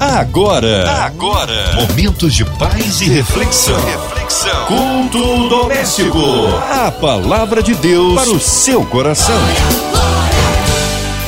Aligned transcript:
Agora, 0.00 0.88
agora, 1.04 1.74
momentos 1.74 2.32
de 2.32 2.44
paz 2.44 3.00
e 3.00 3.06
reflexão. 3.08 3.74
reflexão. 3.84 4.66
Culto 4.66 5.48
doméstico. 5.48 6.20
A 6.70 6.92
palavra 6.92 7.60
de 7.60 7.74
Deus 7.74 8.14
para 8.14 8.30
o 8.30 8.38
seu 8.38 8.84
coração. 8.86 9.34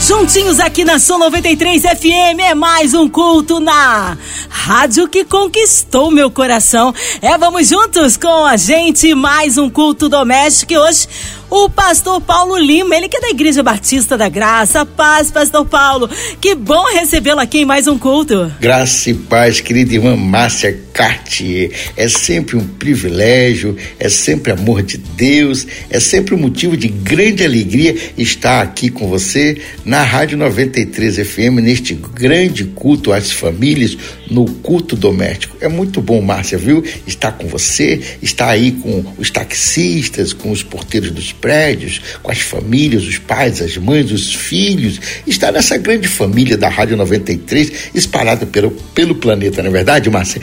Juntinhos 0.01 0.61
aqui 0.61 0.85
na 0.85 1.01
Som 1.01 1.19
93 1.19 1.83
FM 1.83 2.39
é 2.39 2.55
mais 2.55 2.95
um 2.95 3.09
culto 3.09 3.59
na 3.59 4.17
rádio 4.49 5.09
que 5.09 5.25
conquistou 5.25 6.11
meu 6.13 6.31
coração. 6.31 6.95
É, 7.21 7.37
vamos 7.37 7.69
juntos 7.69 8.17
com 8.17 8.45
a 8.45 8.57
gente, 8.57 9.15
mais 9.17 9.59
um 9.59 9.69
culto 9.69 10.09
doméstico 10.09 10.75
e 10.75 10.79
hoje 10.79 11.09
o 11.51 11.69
pastor 11.69 12.21
Paulo 12.21 12.57
Lima, 12.57 12.97
ele 12.97 13.09
que 13.09 13.17
é 13.17 13.21
da 13.21 13.31
Igreja 13.31 13.63
Batista 13.63 14.17
da 14.17 14.29
Graça. 14.29 14.87
Paz, 14.87 15.31
pastor 15.31 15.67
Paulo. 15.67 16.09
Que 16.41 16.55
bom 16.55 16.85
recebê-lo 16.95 17.41
aqui 17.41 17.59
em 17.59 17.65
mais 17.65 17.89
um 17.89 17.99
culto. 17.99 18.51
Graça 18.61 19.11
e 19.11 19.15
paz, 19.15 19.61
querida 19.61 19.95
irmã 19.95 20.17
Márcia 20.17 20.79
Cartier. 20.93 21.73
É 21.97 22.09
sempre 22.09 22.57
um 22.57 22.65
privilégio, 22.65 23.77
é 23.99 24.09
sempre 24.09 24.53
amor 24.53 24.83
de 24.83 24.97
Deus, 24.97 25.67
é 25.91 25.99
sempre 25.99 26.35
um 26.35 26.39
motivo 26.39 26.77
de 26.77 26.89
grande 26.89 27.45
alegria 27.45 27.97
estar 28.17 28.63
aqui 28.63 28.89
com 28.89 29.09
você 29.09 29.61
na 29.85 30.03
Rádio 30.03 30.39
93 30.39 31.17
FM, 31.17 31.61
neste 31.63 31.95
grande 31.95 32.65
culto 32.65 33.13
às 33.13 33.33
famílias, 33.33 33.97
no 34.31 34.45
culto 34.45 34.95
doméstico. 34.95 35.57
É 35.61 35.69
muito 35.69 36.01
bom, 36.01 36.21
Márcia, 36.23 36.57
viu? 36.57 36.85
Estar 37.07 37.33
com 37.33 37.49
você, 37.49 38.01
estar 38.23 38.49
aí 38.49 38.73
com 38.73 39.05
os 39.19 39.31
taxistas, 39.31 40.33
com 40.33 40.53
os 40.53 40.63
porteiros 40.63 41.11
dos 41.11 41.33
prédios, 41.41 42.01
com 42.23 42.31
as 42.31 42.41
famílias, 42.41 43.05
os 43.05 43.19
pais, 43.19 43.61
as 43.61 43.77
mães, 43.77 44.13
os 44.13 44.35
filhos, 44.35 45.01
está 45.27 45.51
nessa 45.51 45.77
grande 45.77 46.07
família 46.07 46.57
da 46.57 46.69
Rádio 46.69 46.97
93, 46.97 47.73
espalhada 47.95 48.47
pelo, 48.47 48.71
pelo 48.95 49.15
planeta, 49.15 49.63
não 49.63 49.71
é 49.71 49.73
verdade, 49.73 50.11
Márcia? 50.11 50.41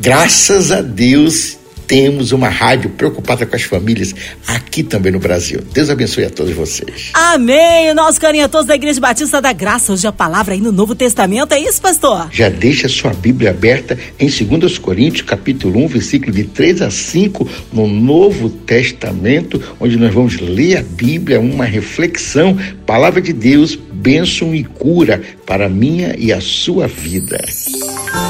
Graças 0.00 0.72
a 0.72 0.80
Deus 0.80 1.59
temos 1.90 2.30
uma 2.30 2.48
rádio 2.48 2.88
preocupada 2.90 3.44
com 3.44 3.56
as 3.56 3.62
famílias 3.62 4.14
aqui 4.46 4.84
também 4.84 5.10
no 5.10 5.18
Brasil. 5.18 5.60
Deus 5.72 5.90
abençoe 5.90 6.24
a 6.24 6.30
todos 6.30 6.54
vocês. 6.54 7.10
Amém. 7.12 7.90
O 7.90 7.94
nosso 7.96 8.20
carinho 8.20 8.44
a 8.44 8.48
todos 8.48 8.68
da 8.68 8.76
Igreja 8.76 9.00
Batista 9.00 9.42
da 9.42 9.52
Graça. 9.52 9.92
Hoje 9.92 10.06
a 10.06 10.12
palavra 10.12 10.54
aí 10.54 10.60
no 10.60 10.70
Novo 10.70 10.94
Testamento. 10.94 11.52
É 11.52 11.58
isso, 11.58 11.82
pastor? 11.82 12.28
Já 12.30 12.48
deixa 12.48 12.88
sua 12.88 13.12
Bíblia 13.12 13.50
aberta 13.50 13.98
em 14.20 14.28
2 14.28 14.78
Coríntios, 14.78 15.22
capítulo 15.22 15.84
1, 15.84 15.88
versículo 15.88 16.30
de 16.30 16.44
3 16.44 16.82
a 16.82 16.92
5, 16.92 17.48
no 17.72 17.88
Novo 17.88 18.50
Testamento, 18.50 19.60
onde 19.80 19.96
nós 19.96 20.14
vamos 20.14 20.38
ler 20.38 20.76
a 20.76 20.82
Bíblia, 20.82 21.40
uma 21.40 21.64
reflexão, 21.64 22.56
palavra 22.86 23.20
de 23.20 23.32
Deus, 23.32 23.74
bênção 23.74 24.54
e 24.54 24.62
cura 24.62 25.20
para 25.44 25.66
a 25.66 25.68
minha 25.68 26.14
e 26.16 26.32
a 26.32 26.40
sua 26.40 26.86
vida. 26.86 27.44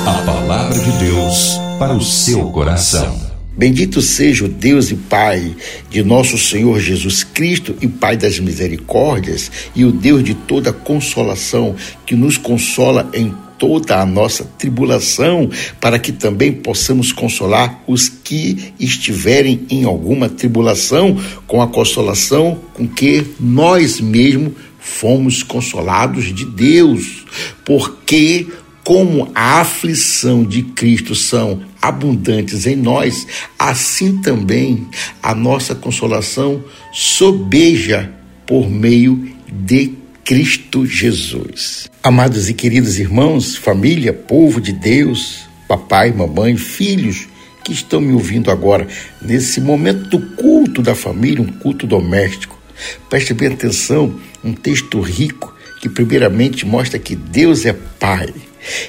A 0.07 0.23
palavra 0.25 0.79
de 0.79 0.93
Deus 1.05 1.59
para 1.79 1.93
o 1.93 2.01
seu 2.01 2.51
coração. 2.51 3.30
Bendito 3.57 4.01
seja 4.01 4.45
o 4.45 4.49
Deus 4.49 4.91
e 4.91 4.95
Pai 4.95 5.55
de 5.91 6.03
nosso 6.03 6.39
Senhor 6.39 6.79
Jesus 6.81 7.25
Cristo 7.25 7.77
e 7.81 7.89
Pai 7.89 8.17
das 8.17 8.39
misericórdias 8.39 9.51
e 9.75 9.85
o 9.85 9.93
Deus 9.93 10.25
de 10.25 10.35
toda 10.35 10.73
consolação 10.73 11.75
que 12.07 12.15
nos 12.15 12.39
consola 12.39 13.11
em 13.13 13.35
toda 13.59 14.01
a 14.01 14.07
nossa 14.07 14.43
tribulação, 14.45 15.51
para 15.79 15.99
que 15.99 16.13
também 16.13 16.51
possamos 16.51 17.13
consolar 17.13 17.83
os 17.87 18.09
que 18.09 18.73
estiverem 18.81 19.67
em 19.69 19.85
alguma 19.85 20.31
tribulação, 20.31 21.19
com 21.47 21.61
a 21.61 21.69
consolação 21.69 22.59
com 22.73 22.89
que 22.89 23.27
nós 23.39 24.01
mesmos 24.01 24.55
fomos 24.79 25.43
consolados 25.43 26.35
de 26.35 26.47
Deus, 26.47 27.27
porque 27.67 28.47
como 28.91 29.31
a 29.37 29.61
aflição 29.61 30.43
de 30.43 30.65
Cristo 30.65 31.15
são 31.15 31.63
abundantes 31.81 32.67
em 32.67 32.75
nós, 32.75 33.25
assim 33.57 34.21
também 34.21 34.89
a 35.23 35.33
nossa 35.33 35.77
consolação 35.77 36.65
sobeja 36.93 38.13
por 38.45 38.69
meio 38.69 39.31
de 39.49 39.93
Cristo 40.25 40.85
Jesus. 40.85 41.89
Amados 42.03 42.49
e 42.49 42.53
queridos 42.53 42.99
irmãos, 42.99 43.55
família, 43.55 44.13
povo 44.13 44.61
de 44.61 44.73
Deus, 44.73 45.43
papai, 45.69 46.11
mamãe, 46.11 46.57
filhos 46.57 47.29
que 47.63 47.73
estão 47.73 48.01
me 48.01 48.13
ouvindo 48.13 48.51
agora, 48.51 48.89
nesse 49.23 49.61
momento 49.61 50.19
do 50.19 50.21
culto 50.35 50.83
da 50.83 50.97
família, 50.97 51.41
um 51.41 51.59
culto 51.61 51.87
doméstico, 51.87 52.59
preste 53.09 53.33
bem 53.35 53.53
atenção, 53.53 54.19
um 54.43 54.53
texto 54.53 55.01
rico 55.01 55.55
que, 55.81 55.89
primeiramente, 55.89 56.67
mostra 56.67 56.99
que 56.99 57.15
Deus 57.15 57.65
é 57.65 57.73
Pai 57.73 58.35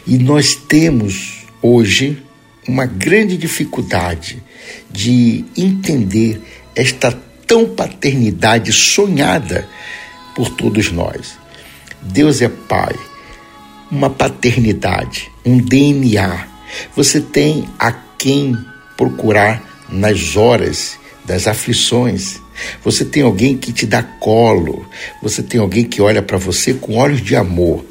e 0.05 0.17
nós 0.17 0.55
temos 0.55 1.45
hoje 1.61 2.21
uma 2.67 2.85
grande 2.85 3.37
dificuldade 3.37 4.41
de 4.89 5.45
entender 5.57 6.41
esta 6.75 7.11
tão 7.45 7.67
paternidade 7.67 8.71
sonhada 8.71 9.67
por 10.35 10.49
todos 10.49 10.91
nós. 10.91 11.37
Deus 12.01 12.41
é 12.41 12.49
Pai, 12.49 12.95
uma 13.91 14.09
paternidade, 14.09 15.29
um 15.45 15.57
DNA. 15.57 16.47
Você 16.95 17.19
tem 17.19 17.67
a 17.77 17.91
quem 17.91 18.57
procurar 18.95 19.85
nas 19.89 20.35
horas 20.37 20.97
das 21.25 21.47
aflições. 21.47 22.39
Você 22.83 23.03
tem 23.03 23.23
alguém 23.23 23.57
que 23.57 23.73
te 23.73 23.85
dá 23.85 24.01
colo. 24.01 24.87
Você 25.21 25.43
tem 25.43 25.59
alguém 25.59 25.83
que 25.83 26.01
olha 26.01 26.21
para 26.21 26.37
você 26.37 26.73
com 26.73 26.95
olhos 26.95 27.21
de 27.21 27.35
amor. 27.35 27.85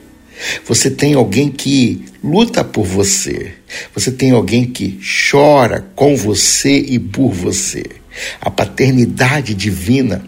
Você 0.66 0.90
tem 0.90 1.14
alguém 1.14 1.50
que 1.50 2.04
luta 2.22 2.64
por 2.64 2.84
você. 2.84 3.52
Você 3.94 4.10
tem 4.10 4.30
alguém 4.30 4.64
que 4.66 4.98
chora 5.30 5.86
com 5.94 6.16
você 6.16 6.78
e 6.78 6.98
por 6.98 7.32
você. 7.32 7.84
A 8.40 8.50
paternidade 8.50 9.54
divina 9.54 10.24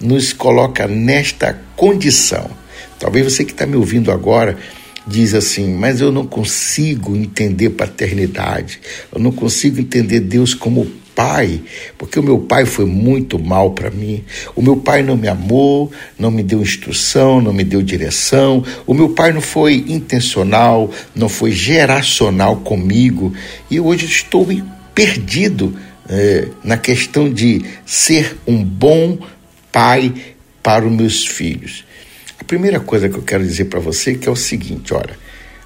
nos 0.00 0.32
coloca 0.32 0.86
nesta 0.86 1.58
condição. 1.76 2.50
Talvez 2.98 3.32
você 3.32 3.44
que 3.44 3.52
está 3.52 3.66
me 3.66 3.76
ouvindo 3.76 4.10
agora 4.10 4.56
diz 5.06 5.32
assim, 5.34 5.72
mas 5.74 6.00
eu 6.00 6.12
não 6.12 6.26
consigo 6.26 7.16
entender 7.16 7.70
paternidade, 7.70 8.78
eu 9.10 9.18
não 9.18 9.32
consigo 9.32 9.80
entender 9.80 10.20
Deus 10.20 10.52
como 10.52 10.86
pai, 11.18 11.60
porque 11.98 12.20
o 12.20 12.22
meu 12.22 12.38
pai 12.38 12.64
foi 12.64 12.84
muito 12.84 13.40
mal 13.40 13.72
para 13.72 13.90
mim. 13.90 14.22
O 14.54 14.62
meu 14.62 14.76
pai 14.76 15.02
não 15.02 15.16
me 15.16 15.26
amou, 15.26 15.90
não 16.16 16.30
me 16.30 16.44
deu 16.44 16.62
instrução, 16.62 17.40
não 17.40 17.52
me 17.52 17.64
deu 17.64 17.82
direção. 17.82 18.62
O 18.86 18.94
meu 18.94 19.08
pai 19.08 19.32
não 19.32 19.40
foi 19.40 19.84
intencional, 19.88 20.88
não 21.16 21.28
foi 21.28 21.50
geracional 21.50 22.58
comigo. 22.58 23.34
E 23.68 23.80
hoje 23.80 24.06
estou 24.06 24.46
perdido 24.94 25.76
é, 26.08 26.46
na 26.62 26.76
questão 26.76 27.28
de 27.28 27.64
ser 27.84 28.38
um 28.46 28.62
bom 28.62 29.18
pai 29.72 30.14
para 30.62 30.86
os 30.86 30.92
meus 30.92 31.26
filhos. 31.26 31.84
A 32.40 32.44
primeira 32.44 32.78
coisa 32.78 33.08
que 33.08 33.16
eu 33.16 33.22
quero 33.22 33.42
dizer 33.42 33.64
para 33.64 33.80
você 33.80 34.12
é, 34.12 34.28
é 34.28 34.30
o 34.30 34.36
seguinte, 34.36 34.94
olha, 34.94 35.18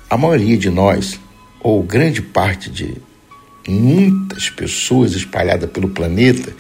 a 0.09 0.17
maioria 0.17 0.57
de 0.57 0.71
nós, 0.71 1.21
ou 1.61 1.83
grande 1.83 2.23
parte 2.23 2.71
de 2.71 2.97
muitas 3.71 4.51
pessoas 4.51 5.13
espalhadas 5.13 5.71
pelo 5.71 5.89
planeta 5.89 6.55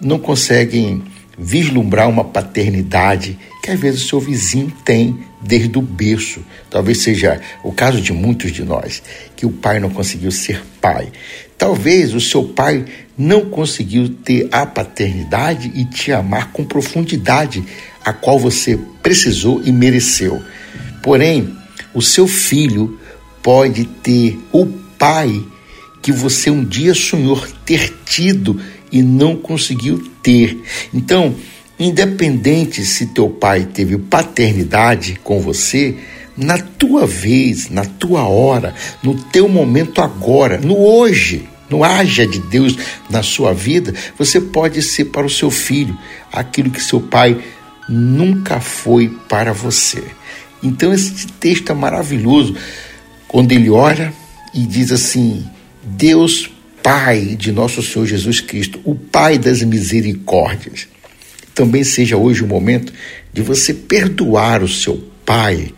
não 0.00 0.18
conseguem 0.18 1.02
vislumbrar 1.38 2.08
uma 2.08 2.24
paternidade 2.24 3.38
que 3.62 3.70
às 3.70 3.78
vezes 3.78 4.04
o 4.04 4.08
seu 4.08 4.20
vizinho 4.20 4.72
tem 4.84 5.18
desde 5.40 5.78
o 5.78 5.82
berço. 5.82 6.44
Talvez 6.68 6.98
seja 7.02 7.40
o 7.62 7.72
caso 7.72 8.00
de 8.00 8.12
muitos 8.12 8.50
de 8.50 8.64
nós, 8.64 9.02
que 9.36 9.46
o 9.46 9.50
pai 9.50 9.78
não 9.78 9.90
conseguiu 9.90 10.32
ser 10.32 10.62
pai. 10.80 11.12
Talvez 11.56 12.14
o 12.14 12.20
seu 12.20 12.44
pai 12.44 12.84
não 13.16 13.46
conseguiu 13.46 14.08
ter 14.08 14.48
a 14.50 14.66
paternidade 14.66 15.70
e 15.74 15.84
te 15.84 16.12
amar 16.12 16.52
com 16.52 16.64
profundidade, 16.64 17.64
a 18.04 18.12
qual 18.12 18.38
você 18.38 18.78
precisou 19.02 19.62
e 19.64 19.70
mereceu. 19.70 20.42
Porém, 21.02 21.54
o 21.94 22.02
seu 22.02 22.26
filho 22.26 22.98
pode 23.42 23.84
ter 23.84 24.38
o 24.52 24.66
pai 24.98 25.44
que 26.08 26.12
você 26.12 26.50
um 26.50 26.64
dia 26.64 26.94
sonhou 26.94 27.38
ter 27.66 27.94
tido 28.06 28.58
e 28.90 29.02
não 29.02 29.36
conseguiu 29.36 30.10
ter. 30.22 30.58
Então, 30.94 31.34
independente 31.78 32.82
se 32.82 33.08
teu 33.08 33.28
pai 33.28 33.68
teve 33.74 33.98
paternidade 33.98 35.20
com 35.22 35.38
você, 35.38 35.96
na 36.34 36.56
tua 36.56 37.06
vez, 37.06 37.68
na 37.68 37.84
tua 37.84 38.26
hora, 38.26 38.74
no 39.02 39.16
teu 39.16 39.50
momento 39.50 40.00
agora, 40.00 40.58
no 40.58 40.78
hoje, 40.78 41.46
no 41.68 41.84
haja 41.84 42.26
de 42.26 42.38
Deus 42.38 42.74
na 43.10 43.22
sua 43.22 43.52
vida, 43.52 43.92
você 44.16 44.40
pode 44.40 44.80
ser 44.80 45.06
para 45.06 45.26
o 45.26 45.30
seu 45.30 45.50
filho 45.50 45.94
aquilo 46.32 46.70
que 46.70 46.82
seu 46.82 47.02
pai 47.02 47.38
nunca 47.86 48.60
foi 48.60 49.10
para 49.28 49.52
você. 49.52 50.02
Então 50.62 50.90
esse 50.90 51.26
texto 51.26 51.70
é 51.70 51.74
maravilhoso 51.74 52.56
quando 53.28 53.52
ele 53.52 53.68
ora 53.68 54.10
e 54.54 54.64
diz 54.64 54.90
assim: 54.90 55.44
Deus 55.82 56.50
Pai 56.82 57.36
de 57.36 57.52
nosso 57.52 57.82
Senhor 57.82 58.06
Jesus 58.06 58.40
Cristo, 58.40 58.80
o 58.84 58.94
Pai 58.94 59.36
das 59.36 59.62
misericórdias. 59.62 60.88
Também 61.54 61.84
seja 61.84 62.16
hoje 62.16 62.42
o 62.42 62.46
momento 62.46 62.92
de 63.32 63.42
você 63.42 63.74
perdoar 63.74 64.62
o 64.62 64.68
seu 64.68 64.96
pai 65.24 65.74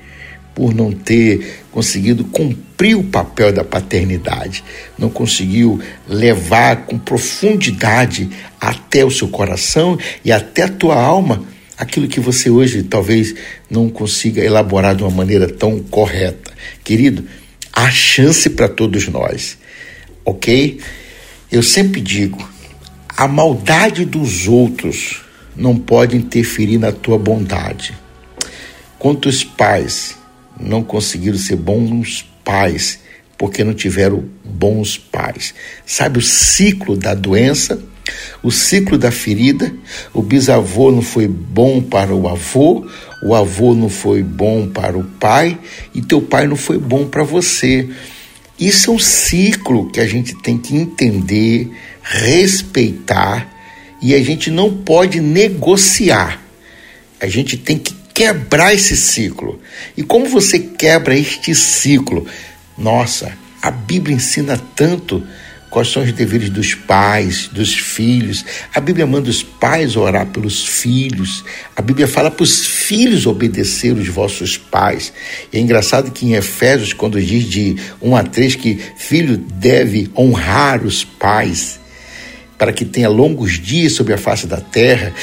por 0.54 0.74
não 0.74 0.92
ter 0.92 1.62
conseguido 1.72 2.24
cumprir 2.24 2.96
o 2.96 3.04
papel 3.04 3.52
da 3.52 3.64
paternidade, 3.64 4.62
não 4.98 5.08
conseguiu 5.08 5.80
levar 6.06 6.84
com 6.84 6.98
profundidade 6.98 8.28
até 8.60 9.04
o 9.04 9.10
seu 9.10 9.28
coração 9.28 9.98
e 10.24 10.30
até 10.30 10.64
a 10.64 10.68
tua 10.68 11.00
alma 11.00 11.44
aquilo 11.80 12.08
que 12.08 12.20
você 12.20 12.50
hoje 12.50 12.82
talvez 12.82 13.34
não 13.70 13.88
consiga 13.88 14.44
elaborar 14.44 14.94
de 14.94 15.02
uma 15.02 15.10
maneira 15.10 15.48
tão 15.48 15.78
correta. 15.78 16.52
Querido, 16.84 17.24
há 17.72 17.90
chance 17.90 18.50
para 18.50 18.68
todos 18.68 19.08
nós, 19.08 19.56
ok? 20.30 20.80
Eu 21.50 21.62
sempre 21.62 22.00
digo: 22.00 22.48
a 23.16 23.26
maldade 23.26 24.04
dos 24.04 24.48
outros 24.48 25.22
não 25.56 25.76
pode 25.76 26.16
interferir 26.16 26.78
na 26.78 26.92
tua 26.92 27.18
bondade. 27.18 27.94
Quantos 28.98 29.44
pais 29.44 30.16
não 30.58 30.82
conseguiram 30.82 31.38
ser 31.38 31.56
bons 31.56 32.26
pais 32.44 33.00
porque 33.36 33.64
não 33.64 33.74
tiveram 33.74 34.24
bons 34.44 34.98
pais? 34.98 35.54
Sabe 35.84 36.18
o 36.18 36.22
ciclo 36.22 36.96
da 36.96 37.14
doença? 37.14 37.82
O 38.42 38.50
ciclo 38.50 38.98
da 38.98 39.10
ferida, 39.10 39.72
o 40.12 40.22
bisavô 40.22 40.90
não 40.90 41.02
foi 41.02 41.28
bom 41.28 41.80
para 41.80 42.14
o 42.14 42.26
avô, 42.26 42.86
o 43.22 43.34
avô 43.34 43.74
não 43.74 43.88
foi 43.88 44.22
bom 44.22 44.66
para 44.66 44.98
o 44.98 45.04
pai 45.04 45.58
e 45.94 46.02
teu 46.02 46.20
pai 46.20 46.46
não 46.46 46.56
foi 46.56 46.78
bom 46.78 47.06
para 47.06 47.22
você. 47.22 47.88
Isso 48.60 48.90
é 48.90 48.94
um 48.94 48.98
ciclo 48.98 49.88
que 49.88 49.98
a 49.98 50.06
gente 50.06 50.34
tem 50.34 50.58
que 50.58 50.76
entender, 50.76 51.70
respeitar 52.02 53.50
e 54.02 54.14
a 54.14 54.22
gente 54.22 54.50
não 54.50 54.76
pode 54.76 55.18
negociar. 55.18 56.42
A 57.18 57.26
gente 57.26 57.56
tem 57.56 57.78
que 57.78 57.94
quebrar 58.12 58.74
esse 58.74 58.94
ciclo. 58.94 59.58
E 59.96 60.02
como 60.02 60.26
você 60.26 60.58
quebra 60.58 61.16
este 61.16 61.54
ciclo? 61.54 62.26
Nossa, 62.76 63.32
a 63.62 63.70
Bíblia 63.70 64.16
ensina 64.16 64.60
tanto 64.76 65.26
quais 65.70 65.88
são 65.88 66.02
os 66.02 66.12
deveres 66.12 66.50
dos 66.50 66.74
pais, 66.74 67.48
dos 67.48 67.72
filhos. 67.72 68.44
A 68.74 68.80
Bíblia 68.80 69.06
manda 69.06 69.30
os 69.30 69.42
pais 69.42 69.96
orar 69.96 70.26
pelos 70.26 70.66
filhos. 70.66 71.44
A 71.76 71.80
Bíblia 71.80 72.08
fala 72.08 72.30
para 72.30 72.42
os 72.42 72.66
filhos 72.66 73.24
obedecer 73.24 73.92
os 73.92 74.08
vossos 74.08 74.58
pais. 74.58 75.12
E 75.52 75.56
é 75.56 75.60
engraçado 75.60 76.10
que 76.10 76.26
em 76.26 76.34
Efésios, 76.34 76.92
quando 76.92 77.22
diz 77.22 77.44
de 77.44 77.76
1 78.02 78.16
a 78.16 78.22
3 78.24 78.56
que 78.56 78.78
filho 78.96 79.36
deve 79.36 80.10
honrar 80.16 80.84
os 80.84 81.04
pais 81.04 81.78
para 82.58 82.72
que 82.72 82.84
tenha 82.84 83.08
longos 83.08 83.52
dias 83.52 83.92
sobre 83.92 84.12
a 84.12 84.18
face 84.18 84.46
da 84.46 84.60
terra 84.60 85.14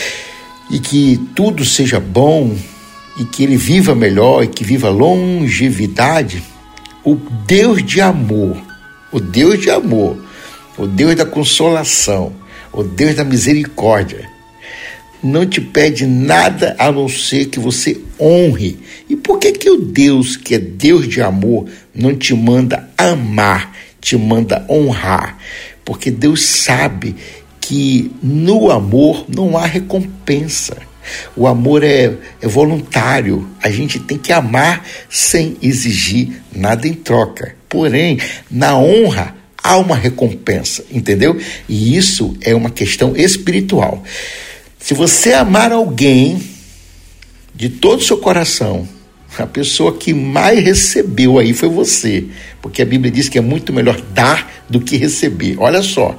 e 0.71 0.79
que 0.79 1.19
tudo 1.35 1.63
seja 1.63 1.99
bom 1.99 2.57
e 3.19 3.25
que 3.25 3.43
ele 3.43 3.57
viva 3.57 3.93
melhor 3.93 4.43
e 4.43 4.47
que 4.47 4.63
viva 4.63 4.89
longevidade, 4.89 6.41
o 7.03 7.15
Deus 7.45 7.83
de 7.83 8.01
amor, 8.01 8.57
o 9.11 9.19
Deus 9.19 9.59
de 9.59 9.69
amor, 9.69 10.17
o 10.77 10.85
Deus 10.85 11.15
da 11.15 11.25
consolação, 11.25 12.33
o 12.71 12.83
Deus 12.83 13.15
da 13.15 13.23
misericórdia, 13.23 14.29
não 15.23 15.45
te 15.45 15.59
pede 15.59 16.05
nada 16.05 16.75
a 16.77 16.91
não 16.91 17.09
ser 17.09 17.47
que 17.47 17.59
você 17.59 17.99
honre. 18.19 18.77
E 19.09 19.15
por 19.15 19.39
que 19.39 19.51
que 19.51 19.69
o 19.69 19.81
Deus, 19.81 20.37
que 20.37 20.55
é 20.55 20.59
Deus 20.59 21.07
de 21.07 21.21
amor, 21.21 21.67
não 21.93 22.15
te 22.15 22.33
manda 22.33 22.87
amar, 22.97 23.75
te 23.99 24.15
manda 24.15 24.65
honrar? 24.69 25.37
Porque 25.83 26.11
Deus 26.11 26.45
sabe 26.45 27.15
que 27.59 28.11
no 28.21 28.71
amor 28.71 29.25
não 29.27 29.57
há 29.57 29.65
recompensa. 29.65 30.77
O 31.35 31.47
amor 31.47 31.83
é, 31.83 32.13
é, 32.41 32.47
voluntário. 32.47 33.47
A 33.61 33.69
gente 33.69 33.99
tem 33.99 34.17
que 34.17 34.31
amar 34.31 34.85
sem 35.09 35.57
exigir 35.61 36.41
nada 36.53 36.87
em 36.87 36.93
troca. 36.93 37.55
Porém, 37.69 38.19
na 38.51 38.77
honra, 38.77 39.36
há 39.67 39.77
uma 39.77 39.95
recompensa, 39.95 40.85
entendeu? 40.89 41.37
E 41.67 41.97
isso 41.97 42.35
é 42.41 42.55
uma 42.55 42.69
questão 42.69 43.15
espiritual. 43.15 44.01
Se 44.79 44.93
você 44.93 45.33
amar 45.33 45.73
alguém 45.73 46.41
de 47.53 47.67
todo 47.67 47.99
o 47.99 48.03
seu 48.03 48.17
coração, 48.17 48.87
a 49.37 49.45
pessoa 49.45 49.97
que 49.97 50.13
mais 50.13 50.63
recebeu 50.63 51.37
aí 51.37 51.53
foi 51.53 51.67
você, 51.67 52.25
porque 52.61 52.81
a 52.81 52.85
Bíblia 52.85 53.11
diz 53.11 53.27
que 53.27 53.37
é 53.37 53.41
muito 53.41 53.73
melhor 53.73 53.99
dar 54.13 54.65
do 54.69 54.79
que 54.79 54.95
receber. 54.95 55.57
Olha 55.59 55.81
só, 55.81 56.15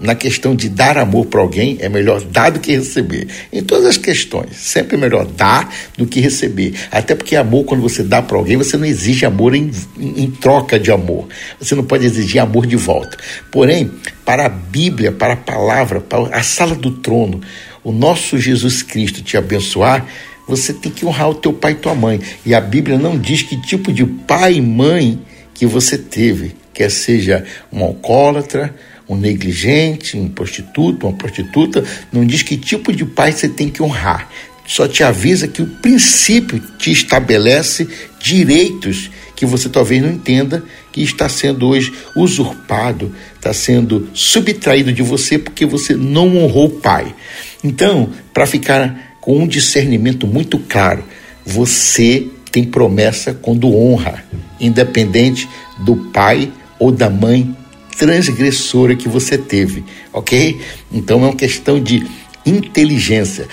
na 0.00 0.14
questão 0.14 0.54
de 0.54 0.68
dar 0.68 0.98
amor 0.98 1.26
para 1.26 1.40
alguém, 1.40 1.78
é 1.80 1.88
melhor 1.88 2.20
dar 2.20 2.50
do 2.50 2.60
que 2.60 2.72
receber. 2.72 3.28
Em 3.52 3.62
todas 3.62 3.86
as 3.86 3.96
questões, 3.96 4.56
sempre 4.56 4.96
é 4.96 4.98
melhor 4.98 5.24
dar 5.24 5.72
do 5.96 6.06
que 6.06 6.20
receber. 6.20 6.74
Até 6.90 7.14
porque 7.14 7.36
amor, 7.36 7.64
quando 7.64 7.80
você 7.80 8.02
dá 8.02 8.20
para 8.20 8.36
alguém, 8.36 8.56
você 8.56 8.76
não 8.76 8.84
exige 8.84 9.24
amor 9.24 9.54
em, 9.54 9.70
em, 9.98 10.24
em, 10.24 10.30
troca 10.30 10.78
de 10.78 10.90
amor. 10.90 11.28
Você 11.60 11.74
não 11.74 11.84
pode 11.84 12.04
exigir 12.04 12.40
amor 12.40 12.66
de 12.66 12.76
volta. 12.76 13.16
Porém, 13.50 13.90
para 14.24 14.46
a 14.46 14.48
Bíblia, 14.48 15.12
para 15.12 15.34
a 15.34 15.36
palavra, 15.36 16.00
para 16.00 16.36
a 16.36 16.42
sala 16.42 16.74
do 16.74 16.90
trono, 16.90 17.40
o 17.82 17.92
nosso 17.92 18.38
Jesus 18.38 18.82
Cristo 18.82 19.22
te 19.22 19.36
abençoar, 19.36 20.06
você 20.46 20.72
tem 20.72 20.90
que 20.90 21.06
honrar 21.06 21.30
o 21.30 21.34
teu 21.34 21.52
pai 21.52 21.72
e 21.72 21.76
tua 21.76 21.94
mãe. 21.94 22.20
E 22.44 22.54
a 22.54 22.60
Bíblia 22.60 22.98
não 22.98 23.18
diz 23.18 23.42
que 23.42 23.60
tipo 23.62 23.92
de 23.92 24.04
pai 24.04 24.54
e 24.54 24.60
mãe 24.60 25.20
que 25.54 25.66
você 25.66 25.96
teve, 25.96 26.56
quer 26.72 26.90
seja 26.90 27.44
um 27.72 27.82
alcoólatra, 27.82 28.74
um 29.08 29.16
negligente, 29.16 30.16
um 30.16 30.28
prostituto, 30.28 31.06
uma 31.06 31.16
prostituta, 31.16 31.84
não 32.12 32.24
diz 32.24 32.42
que 32.42 32.56
tipo 32.56 32.92
de 32.92 33.04
pai 33.04 33.32
você 33.32 33.48
tem 33.48 33.68
que 33.68 33.82
honrar. 33.82 34.28
Só 34.66 34.88
te 34.88 35.02
avisa 35.02 35.46
que 35.46 35.60
o 35.60 35.66
princípio 35.66 36.58
te 36.78 36.90
estabelece 36.90 37.86
direitos 38.18 39.10
que 39.36 39.44
você 39.44 39.68
talvez 39.68 40.00
não 40.00 40.10
entenda 40.10 40.64
que 40.92 41.02
está 41.02 41.28
sendo 41.28 41.66
hoje 41.66 41.92
usurpado, 42.16 43.14
está 43.34 43.52
sendo 43.52 44.08
subtraído 44.14 44.92
de 44.92 45.02
você 45.02 45.38
porque 45.38 45.66
você 45.66 45.94
não 45.94 46.36
honrou 46.36 46.66
o 46.66 46.80
pai. 46.80 47.14
Então, 47.62 48.10
para 48.32 48.46
ficar 48.46 49.16
com 49.20 49.38
um 49.38 49.46
discernimento 49.46 50.26
muito 50.26 50.58
claro, 50.58 51.04
você 51.44 52.26
tem 52.50 52.64
promessa 52.64 53.34
quando 53.34 53.74
honra, 53.74 54.24
independente 54.60 55.48
do 55.80 55.96
pai 56.12 56.50
ou 56.78 56.92
da 56.92 57.10
mãe 57.10 57.54
transgressora 57.98 58.94
que 58.94 59.08
você 59.08 59.38
teve, 59.38 59.84
ok? 60.12 60.60
Então 60.92 61.22
é 61.24 61.28
uma 61.28 61.36
questão 61.36 61.82
de 61.82 62.06
inteligência, 62.44 63.48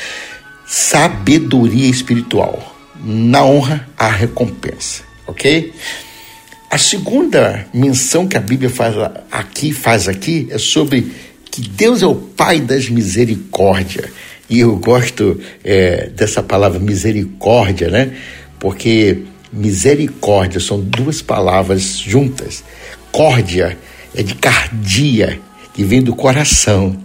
sabedoria 0.65 1.89
espiritual. 1.89 2.75
Na 3.03 3.43
honra, 3.43 3.87
há 3.97 4.09
recompensa, 4.09 5.03
ok? 5.25 5.73
A 6.69 6.77
segunda 6.77 7.67
menção 7.73 8.27
que 8.27 8.37
a 8.37 8.39
Bíblia 8.39 8.69
faz 8.69 8.95
aqui, 9.31 9.73
faz 9.73 10.07
aqui 10.07 10.47
é 10.51 10.57
sobre 10.57 11.11
que 11.49 11.61
Deus 11.61 12.01
é 12.01 12.07
o 12.07 12.15
Pai 12.15 12.61
das 12.61 12.89
misericórdias. 12.89 14.09
E 14.49 14.59
eu 14.59 14.77
gosto 14.77 15.39
é, 15.63 16.09
dessa 16.15 16.41
palavra 16.41 16.79
misericórdia, 16.79 17.89
né? 17.89 18.15
Porque 18.59 19.23
misericórdia 19.51 20.59
são 20.59 20.79
duas 20.79 21.21
palavras 21.21 21.97
juntas. 21.97 22.63
Córdia 23.11 23.77
é 24.15 24.23
de 24.23 24.35
cardia, 24.35 25.39
que 25.73 25.83
vem 25.83 26.01
do 26.01 26.15
coração, 26.15 26.97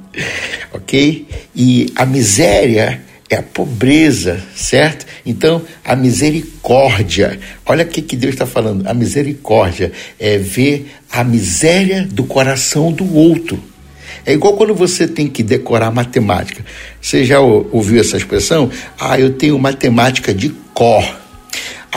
ok? 0.72 1.26
E 1.54 1.92
a 1.94 2.04
miséria 2.04 3.00
é 3.28 3.36
a 3.36 3.42
pobreza, 3.42 4.40
certo? 4.54 5.06
Então, 5.24 5.62
a 5.84 5.96
misericórdia, 5.96 7.38
olha 7.64 7.84
o 7.84 7.88
que, 7.88 8.02
que 8.02 8.16
Deus 8.16 8.34
está 8.34 8.46
falando, 8.46 8.86
a 8.86 8.94
misericórdia 8.94 9.92
é 10.18 10.38
ver 10.38 10.92
a 11.10 11.24
miséria 11.24 12.06
do 12.10 12.24
coração 12.24 12.92
do 12.92 13.14
outro. 13.14 13.62
É 14.24 14.32
igual 14.32 14.56
quando 14.56 14.74
você 14.74 15.06
tem 15.06 15.28
que 15.28 15.42
decorar 15.42 15.90
matemática. 15.90 16.64
Você 17.00 17.24
já 17.24 17.38
ouviu 17.38 18.00
essa 18.00 18.16
expressão? 18.16 18.70
Ah, 18.98 19.18
eu 19.18 19.34
tenho 19.34 19.58
matemática 19.58 20.34
de 20.34 20.48
cor. 20.74 21.25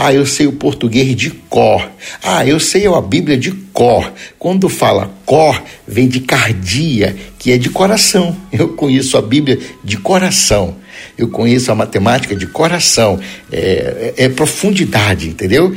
Ah, 0.01 0.13
eu 0.13 0.25
sei 0.25 0.47
o 0.47 0.53
português 0.53 1.13
de 1.13 1.29
cor. 1.29 1.85
Ah, 2.23 2.45
eu 2.47 2.57
sei 2.57 2.87
a 2.87 3.01
Bíblia 3.01 3.37
de 3.37 3.51
cor. 3.51 4.09
Quando 4.39 4.69
fala 4.69 5.11
cor, 5.25 5.61
vem 5.85 6.07
de 6.07 6.21
cardia, 6.21 7.13
que 7.37 7.51
é 7.51 7.57
de 7.57 7.69
coração. 7.69 8.33
Eu 8.49 8.69
conheço 8.69 9.17
a 9.17 9.21
Bíblia 9.21 9.59
de 9.83 9.97
coração. 9.97 10.77
Eu 11.17 11.27
conheço 11.27 11.69
a 11.69 11.75
matemática 11.75 12.33
de 12.33 12.47
coração. 12.47 13.19
É, 13.51 14.13
é, 14.17 14.23
é 14.23 14.29
profundidade, 14.29 15.27
entendeu? 15.27 15.75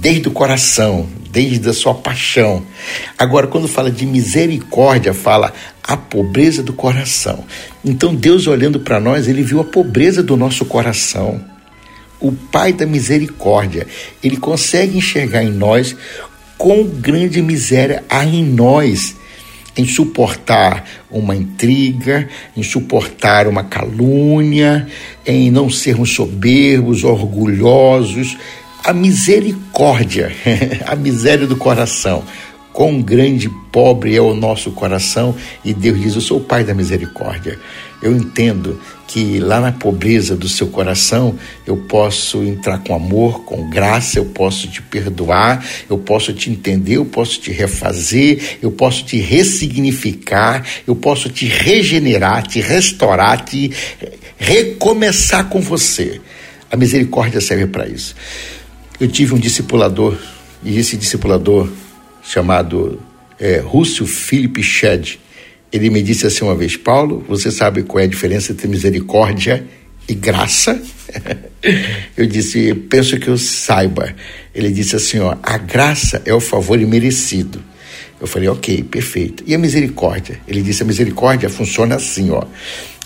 Desde 0.00 0.26
o 0.26 0.32
coração, 0.32 1.08
desde 1.30 1.68
a 1.68 1.72
sua 1.72 1.94
paixão. 1.94 2.64
Agora, 3.16 3.46
quando 3.46 3.68
fala 3.68 3.92
de 3.92 4.04
misericórdia, 4.04 5.14
fala 5.14 5.52
a 5.84 5.96
pobreza 5.96 6.64
do 6.64 6.72
coração. 6.72 7.44
Então, 7.84 8.12
Deus 8.12 8.48
olhando 8.48 8.80
para 8.80 8.98
nós, 8.98 9.28
ele 9.28 9.44
viu 9.44 9.60
a 9.60 9.64
pobreza 9.64 10.20
do 10.20 10.36
nosso 10.36 10.64
coração 10.64 11.51
o 12.22 12.32
Pai 12.32 12.72
da 12.72 12.86
misericórdia. 12.86 13.86
Ele 14.22 14.36
consegue 14.36 14.96
enxergar 14.96 15.42
em 15.42 15.50
nós 15.50 15.94
quão 16.56 16.84
grande 16.84 17.42
miséria 17.42 18.04
há 18.08 18.24
em 18.24 18.44
nós 18.44 19.16
em 19.76 19.86
suportar 19.86 20.84
uma 21.10 21.34
intriga, 21.34 22.28
em 22.56 22.62
suportar 22.62 23.46
uma 23.46 23.64
calúnia, 23.64 24.86
em 25.26 25.50
não 25.50 25.70
sermos 25.70 26.14
soberbos, 26.14 27.04
orgulhosos. 27.04 28.36
a 28.84 28.92
misericórdia, 28.92 30.32
a 30.86 30.94
miséria 30.94 31.46
do 31.46 31.56
coração. 31.56 32.22
Quão 32.72 33.02
grande 33.02 33.46
e 33.46 33.50
pobre 33.70 34.16
é 34.16 34.20
o 34.20 34.34
nosso 34.34 34.70
coração, 34.72 35.34
e 35.62 35.74
Deus 35.74 36.00
diz: 36.00 36.14
Eu 36.14 36.20
sou 36.22 36.38
o 36.38 36.44
Pai 36.44 36.64
da 36.64 36.74
misericórdia. 36.74 37.58
Eu 38.02 38.16
entendo 38.16 38.80
que 39.06 39.38
lá 39.38 39.60
na 39.60 39.70
pobreza 39.70 40.34
do 40.34 40.48
seu 40.48 40.66
coração 40.66 41.38
eu 41.66 41.76
posso 41.76 42.42
entrar 42.42 42.78
com 42.78 42.94
amor, 42.94 43.44
com 43.44 43.70
graça, 43.70 44.18
eu 44.18 44.24
posso 44.24 44.66
te 44.66 44.82
perdoar, 44.82 45.64
eu 45.88 45.98
posso 45.98 46.32
te 46.32 46.50
entender, 46.50 46.96
eu 46.96 47.04
posso 47.04 47.38
te 47.40 47.52
refazer, 47.52 48.58
eu 48.60 48.72
posso 48.72 49.04
te 49.04 49.18
ressignificar, 49.18 50.66
eu 50.86 50.96
posso 50.96 51.28
te 51.28 51.46
regenerar, 51.46 52.46
te 52.46 52.60
restaurar, 52.60 53.44
te 53.44 53.70
recomeçar 54.36 55.48
com 55.48 55.60
você. 55.60 56.20
A 56.70 56.76
misericórdia 56.76 57.40
serve 57.40 57.66
para 57.66 57.86
isso. 57.86 58.16
Eu 58.98 59.06
tive 59.06 59.34
um 59.34 59.38
discipulador, 59.38 60.16
e 60.64 60.78
esse 60.78 60.96
discipulador 60.96 61.68
chamado 62.24 63.00
é, 63.38 63.58
Rússio 63.58 64.06
Philip 64.06 64.62
Shedd, 64.62 65.18
ele 65.72 65.88
me 65.88 66.02
disse 66.02 66.26
assim 66.26 66.44
uma 66.44 66.54
vez: 66.54 66.76
Paulo, 66.76 67.24
você 67.26 67.50
sabe 67.50 67.82
qual 67.82 68.00
é 68.00 68.04
a 68.04 68.08
diferença 68.08 68.52
entre 68.52 68.68
misericórdia 68.68 69.64
e 70.06 70.14
graça? 70.14 70.80
eu 72.16 72.26
disse: 72.26 72.74
penso 72.74 73.18
que 73.18 73.28
eu 73.28 73.38
saiba. 73.38 74.14
Ele 74.54 74.70
disse 74.70 74.94
assim: 74.94 75.18
ó, 75.20 75.36
a 75.42 75.56
graça 75.56 76.20
é 76.26 76.34
o 76.34 76.40
favor 76.40 76.78
imerecido. 76.78 77.62
Eu 78.20 78.26
falei, 78.28 78.48
ok, 78.48 78.84
perfeito. 78.84 79.42
E 79.46 79.54
a 79.54 79.58
misericórdia? 79.58 80.38
Ele 80.46 80.60
disse: 80.60 80.82
a 80.82 80.86
misericórdia 80.86 81.48
funciona 81.48 81.94
assim, 81.94 82.30
ó. 82.30 82.44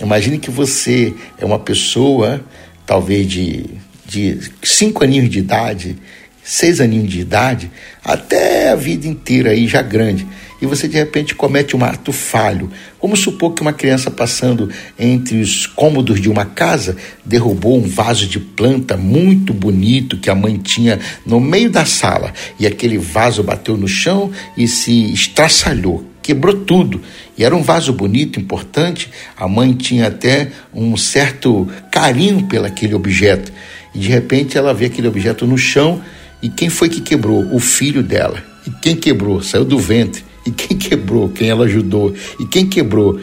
Imagine 0.00 0.38
que 0.38 0.50
você 0.50 1.14
é 1.38 1.44
uma 1.44 1.58
pessoa, 1.58 2.44
talvez 2.84 3.26
de, 3.26 3.64
de 4.04 4.38
cinco 4.62 5.04
aninhos 5.04 5.30
de 5.30 5.38
idade, 5.38 5.96
seis 6.42 6.80
aninhos 6.80 7.08
de 7.08 7.20
idade, 7.20 7.70
até 8.04 8.70
a 8.70 8.74
vida 8.74 9.06
inteira 9.06 9.52
aí 9.52 9.66
já 9.66 9.80
grande 9.80 10.26
e 10.60 10.66
você 10.66 10.88
de 10.88 10.96
repente 10.96 11.34
comete 11.34 11.76
um 11.76 11.84
ato 11.84 12.12
falho. 12.12 12.70
Vamos 13.00 13.20
supor 13.20 13.52
que 13.52 13.62
uma 13.62 13.72
criança 13.72 14.10
passando 14.10 14.70
entre 14.98 15.40
os 15.40 15.66
cômodos 15.66 16.20
de 16.20 16.28
uma 16.28 16.44
casa 16.44 16.96
derrubou 17.24 17.76
um 17.76 17.86
vaso 17.86 18.26
de 18.26 18.38
planta 18.38 18.96
muito 18.96 19.52
bonito 19.52 20.16
que 20.16 20.30
a 20.30 20.34
mãe 20.34 20.56
tinha 20.56 20.98
no 21.24 21.40
meio 21.40 21.70
da 21.70 21.84
sala 21.84 22.32
e 22.58 22.66
aquele 22.66 22.98
vaso 22.98 23.42
bateu 23.42 23.76
no 23.76 23.88
chão 23.88 24.30
e 24.56 24.66
se 24.66 25.12
estraçalhou, 25.12 26.04
quebrou 26.22 26.54
tudo. 26.54 27.00
E 27.36 27.44
era 27.44 27.54
um 27.54 27.62
vaso 27.62 27.92
bonito, 27.92 28.40
importante. 28.40 29.10
A 29.36 29.46
mãe 29.46 29.74
tinha 29.74 30.06
até 30.08 30.50
um 30.72 30.96
certo 30.96 31.68
carinho 31.92 32.46
pelo 32.46 32.66
aquele 32.66 32.94
objeto. 32.94 33.52
E 33.94 33.98
de 33.98 34.08
repente 34.08 34.56
ela 34.56 34.72
vê 34.72 34.86
aquele 34.86 35.08
objeto 35.08 35.46
no 35.46 35.58
chão 35.58 36.02
e 36.42 36.48
quem 36.48 36.68
foi 36.68 36.88
que 36.88 37.00
quebrou? 37.00 37.46
O 37.54 37.58
filho 37.58 38.02
dela. 38.02 38.42
E 38.66 38.70
quem 38.82 38.96
quebrou? 38.96 39.42
Saiu 39.42 39.64
do 39.64 39.78
ventre. 39.78 40.24
E 40.46 40.50
quem 40.50 40.76
quebrou? 40.76 41.28
Quem 41.28 41.48
ela 41.48 41.64
ajudou? 41.64 42.14
E 42.38 42.46
quem 42.46 42.66
quebrou? 42.66 43.20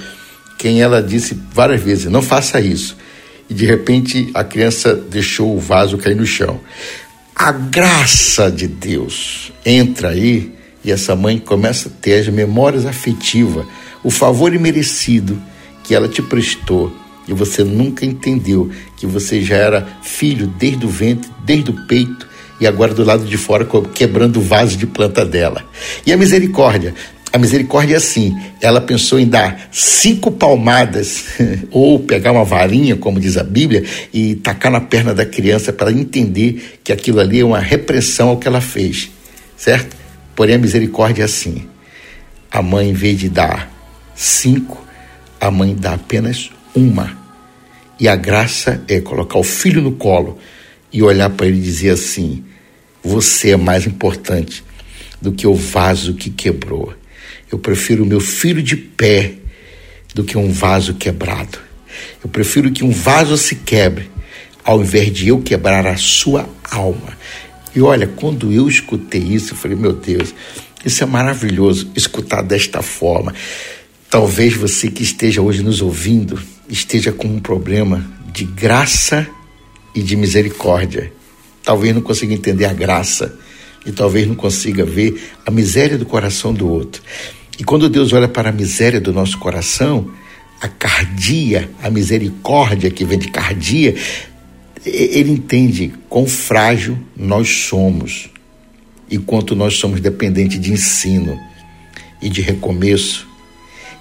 Quem 0.57 0.81
ela 0.81 1.01
disse 1.01 1.37
várias 1.51 1.81
vezes: 1.81 2.05
não 2.05 2.21
faça 2.21 2.59
isso. 2.59 2.97
E 3.49 3.53
de 3.53 3.65
repente 3.65 4.29
a 4.33 4.43
criança 4.43 4.93
deixou 4.95 5.55
o 5.55 5.59
vaso 5.59 5.97
cair 5.97 6.15
no 6.15 6.25
chão. 6.25 6.59
A 7.35 7.51
graça 7.51 8.51
de 8.51 8.67
Deus 8.67 9.51
entra 9.65 10.09
aí 10.09 10.53
e 10.83 10.91
essa 10.91 11.15
mãe 11.15 11.39
começa 11.39 11.89
a 11.89 11.91
ter 11.91 12.19
as 12.19 12.27
memórias 12.27 12.85
afetivas, 12.85 13.65
o 14.03 14.11
favor 14.11 14.53
imerecido 14.53 15.41
que 15.83 15.95
ela 15.95 16.07
te 16.07 16.21
prestou 16.21 16.93
e 17.27 17.33
você 17.33 17.63
nunca 17.63 18.05
entendeu 18.05 18.69
que 18.97 19.05
você 19.05 19.41
já 19.41 19.55
era 19.55 19.87
filho 20.01 20.47
desde 20.47 20.85
o 20.85 20.89
ventre, 20.89 21.29
desde 21.45 21.71
o 21.71 21.85
peito 21.87 22.27
e 22.59 22.67
agora 22.67 22.93
do 22.93 23.03
lado 23.03 23.25
de 23.25 23.37
fora 23.37 23.67
quebrando 23.93 24.37
o 24.37 24.41
vaso 24.41 24.77
de 24.77 24.85
planta 24.85 25.25
dela. 25.25 25.65
E 26.05 26.13
a 26.13 26.17
misericórdia 26.17 26.93
a 27.33 27.39
misericórdia 27.39 27.95
é 27.95 27.97
assim: 27.97 28.39
ela 28.61 28.79
pensou 28.79 29.19
em 29.19 29.27
dar 29.27 29.67
cinco 29.71 30.31
palmadas, 30.31 31.25
ou 31.71 31.99
pegar 31.99 32.31
uma 32.31 32.45
varinha, 32.45 32.95
como 32.95 33.19
diz 33.19 33.37
a 33.37 33.43
Bíblia, 33.43 33.83
e 34.13 34.35
tacar 34.35 34.71
na 34.71 34.79
perna 34.79 35.15
da 35.15 35.25
criança 35.25 35.73
para 35.73 35.91
entender 35.91 36.79
que 36.83 36.93
aquilo 36.93 37.19
ali 37.19 37.39
é 37.39 37.43
uma 37.43 37.59
repressão 37.59 38.29
ao 38.29 38.37
que 38.37 38.47
ela 38.47 38.61
fez, 38.61 39.09
certo? 39.57 39.97
Porém, 40.35 40.55
a 40.55 40.59
misericórdia 40.59 41.23
é 41.23 41.25
assim: 41.25 41.67
a 42.51 42.61
mãe, 42.61 42.91
em 42.91 42.93
vez 42.93 43.19
de 43.19 43.29
dar 43.29 43.67
cinco, 44.13 44.85
a 45.41 45.49
mãe 45.49 45.75
dá 45.75 45.93
apenas 45.93 46.51
uma. 46.75 47.17
E 47.99 48.07
a 48.07 48.15
graça 48.15 48.83
é 48.87 49.01
colocar 49.01 49.39
o 49.39 49.43
filho 49.43 49.81
no 49.81 49.93
colo 49.93 50.37
e 50.91 51.01
olhar 51.01 51.31
para 51.31 51.47
ele 51.47 51.57
e 51.57 51.61
dizer 51.61 51.89
assim: 51.89 52.43
Você 53.03 53.51
é 53.51 53.57
mais 53.57 53.87
importante 53.87 54.63
do 55.19 55.31
que 55.31 55.47
o 55.47 55.55
vaso 55.55 56.13
que 56.13 56.29
quebrou. 56.29 56.93
Eu 57.53 57.59
prefiro 57.59 58.01
o 58.01 58.07
meu 58.07 58.19
filho 58.19 58.63
de 58.63 58.75
pé 58.75 59.33
do 60.15 60.23
que 60.23 60.35
um 60.35 60.51
vaso 60.51 60.95
quebrado. 60.95 61.59
Eu 62.23 62.27
prefiro 62.27 62.71
que 62.71 62.83
um 62.83 62.89
vaso 62.89 63.37
se 63.37 63.57
quebre 63.57 64.09
ao 64.63 64.81
invés 64.81 65.13
de 65.13 65.27
eu 65.27 65.39
quebrar 65.39 65.85
a 65.85 65.95
sua 65.95 66.49
alma. 66.71 67.15
E 67.75 67.79
olha, 67.79 68.07
quando 68.07 68.51
eu 68.51 68.67
escutei 68.67 69.21
isso, 69.21 69.53
eu 69.53 69.55
falei, 69.55 69.77
meu 69.77 69.93
Deus, 69.93 70.33
isso 70.83 71.03
é 71.03 71.05
maravilhoso 71.05 71.91
escutar 71.95 72.41
desta 72.41 72.81
forma. 72.81 73.35
Talvez 74.09 74.55
você 74.55 74.89
que 74.89 75.03
esteja 75.03 75.39
hoje 75.39 75.61
nos 75.61 75.79
ouvindo 75.79 76.41
esteja 76.67 77.11
com 77.11 77.27
um 77.27 77.39
problema 77.39 78.03
de 78.33 78.45
graça 78.45 79.27
e 79.93 80.01
de 80.01 80.15
misericórdia. 80.15 81.13
Talvez 81.63 81.93
não 81.93 82.01
consiga 82.01 82.33
entender 82.33 82.65
a 82.65 82.73
graça 82.73 83.37
e 83.85 83.91
talvez 83.91 84.27
não 84.27 84.33
consiga 84.33 84.83
ver 84.83 85.21
a 85.45 85.51
miséria 85.51 85.99
do 85.99 86.05
coração 86.07 86.51
do 86.51 86.67
outro. 86.67 86.99
E 87.59 87.63
quando 87.63 87.89
Deus 87.89 88.13
olha 88.13 88.27
para 88.27 88.49
a 88.49 88.51
miséria 88.51 88.99
do 88.99 89.13
nosso 89.13 89.37
coração, 89.37 90.11
a 90.59 90.67
cardia, 90.67 91.69
a 91.81 91.89
misericórdia 91.89 92.89
que 92.89 93.05
vem 93.05 93.19
de 93.19 93.29
cardia, 93.29 93.95
ele 94.85 95.31
entende 95.31 95.93
quão 96.09 96.25
frágil 96.25 96.97
nós 97.15 97.49
somos 97.49 98.29
e 99.09 99.17
quanto 99.17 99.55
nós 99.55 99.75
somos 99.75 99.99
dependentes 99.99 100.59
de 100.59 100.71
ensino 100.71 101.39
e 102.21 102.29
de 102.29 102.41
recomeço 102.41 103.27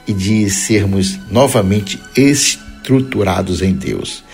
e 0.06 0.12
de 0.12 0.49
sermos 0.50 1.18
novamente 1.30 2.00
estruturados 2.16 3.62
em 3.62 3.73
Deus. 3.73 4.25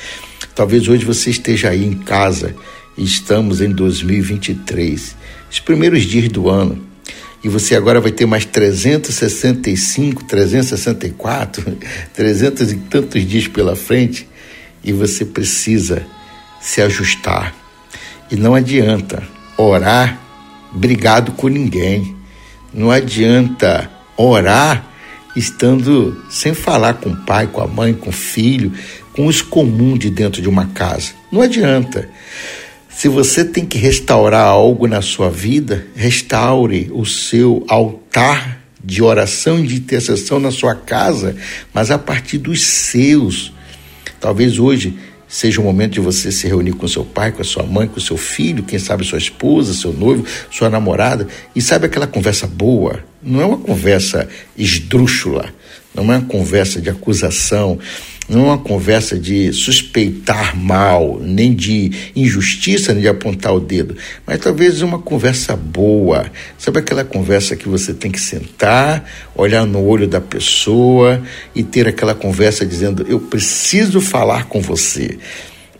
Talvez 0.54 0.88
hoje 0.88 1.04
você 1.04 1.30
esteja 1.30 1.70
aí 1.70 1.84
em 1.84 1.94
casa 1.94 2.54
estamos 2.96 3.60
em 3.60 3.70
2023, 3.70 5.16
os 5.50 5.60
primeiros 5.60 6.02
dias 6.02 6.28
do 6.28 6.48
ano 6.48 6.87
e 7.42 7.48
você 7.48 7.76
agora 7.76 8.00
vai 8.00 8.10
ter 8.10 8.26
mais 8.26 8.44
365, 8.44 10.24
364, 10.24 11.78
300 12.14 12.72
e 12.72 12.76
tantos 12.76 13.26
dias 13.26 13.46
pela 13.46 13.76
frente 13.76 14.28
e 14.82 14.92
você 14.92 15.24
precisa 15.24 16.04
se 16.60 16.82
ajustar. 16.82 17.54
E 18.30 18.36
não 18.36 18.54
adianta 18.54 19.22
orar 19.56 20.20
brigado 20.72 21.32
com 21.32 21.48
ninguém. 21.48 22.16
Não 22.72 22.90
adianta 22.90 23.90
orar 24.16 24.86
estando 25.34 26.24
sem 26.28 26.52
falar 26.52 26.94
com 26.94 27.10
o 27.10 27.16
pai, 27.16 27.46
com 27.46 27.60
a 27.60 27.66
mãe, 27.66 27.94
com 27.94 28.10
o 28.10 28.12
filho, 28.12 28.72
com 29.12 29.26
os 29.26 29.40
comuns 29.40 29.98
de 29.98 30.10
dentro 30.10 30.42
de 30.42 30.48
uma 30.48 30.66
casa. 30.66 31.12
Não 31.30 31.40
adianta. 31.40 32.08
Se 32.98 33.08
você 33.08 33.44
tem 33.44 33.64
que 33.64 33.78
restaurar 33.78 34.44
algo 34.44 34.88
na 34.88 35.00
sua 35.00 35.30
vida, 35.30 35.86
restaure 35.94 36.90
o 36.92 37.06
seu 37.06 37.64
altar 37.68 38.58
de 38.82 39.00
oração 39.00 39.60
e 39.60 39.68
de 39.68 39.76
intercessão 39.76 40.40
na 40.40 40.50
sua 40.50 40.74
casa, 40.74 41.36
mas 41.72 41.92
a 41.92 41.96
partir 41.96 42.38
dos 42.38 42.60
seus. 42.60 43.52
Talvez 44.18 44.58
hoje 44.58 44.98
seja 45.28 45.60
o 45.60 45.64
momento 45.64 45.92
de 45.92 46.00
você 46.00 46.32
se 46.32 46.48
reunir 46.48 46.72
com 46.72 46.88
seu 46.88 47.04
pai, 47.04 47.30
com 47.30 47.40
a 47.40 47.44
sua 47.44 47.62
mãe, 47.62 47.86
com 47.86 48.00
seu 48.00 48.16
filho, 48.16 48.64
quem 48.64 48.80
sabe 48.80 49.04
sua 49.04 49.18
esposa, 49.18 49.74
seu 49.74 49.92
noivo, 49.92 50.24
sua 50.50 50.68
namorada, 50.68 51.28
e 51.54 51.62
sabe 51.62 51.86
aquela 51.86 52.08
conversa 52.08 52.48
boa? 52.48 52.98
Não 53.22 53.40
é 53.40 53.46
uma 53.46 53.58
conversa 53.58 54.28
esdrúxula, 54.56 55.54
não 55.94 56.12
é 56.12 56.16
uma 56.16 56.26
conversa 56.26 56.80
de 56.80 56.90
acusação, 56.90 57.78
não 58.28 58.40
é 58.40 58.44
uma 58.48 58.58
conversa 58.58 59.18
de 59.18 59.52
suspeitar 59.52 60.54
mal, 60.54 61.18
nem 61.18 61.54
de 61.54 61.90
injustiça, 62.14 62.92
nem 62.92 63.02
de 63.02 63.08
apontar 63.08 63.54
o 63.54 63.60
dedo, 63.60 63.96
mas 64.26 64.38
talvez 64.38 64.82
uma 64.82 64.98
conversa 64.98 65.56
boa. 65.56 66.30
Sabe 66.58 66.80
aquela 66.80 67.04
conversa 67.04 67.56
que 67.56 67.68
você 67.68 67.94
tem 67.94 68.10
que 68.10 68.20
sentar, 68.20 69.08
olhar 69.34 69.64
no 69.64 69.82
olho 69.82 70.06
da 70.06 70.20
pessoa 70.20 71.22
e 71.54 71.62
ter 71.62 71.88
aquela 71.88 72.14
conversa 72.14 72.66
dizendo: 72.66 73.06
Eu 73.08 73.18
preciso 73.18 74.00
falar 74.00 74.44
com 74.44 74.60
você, 74.60 75.18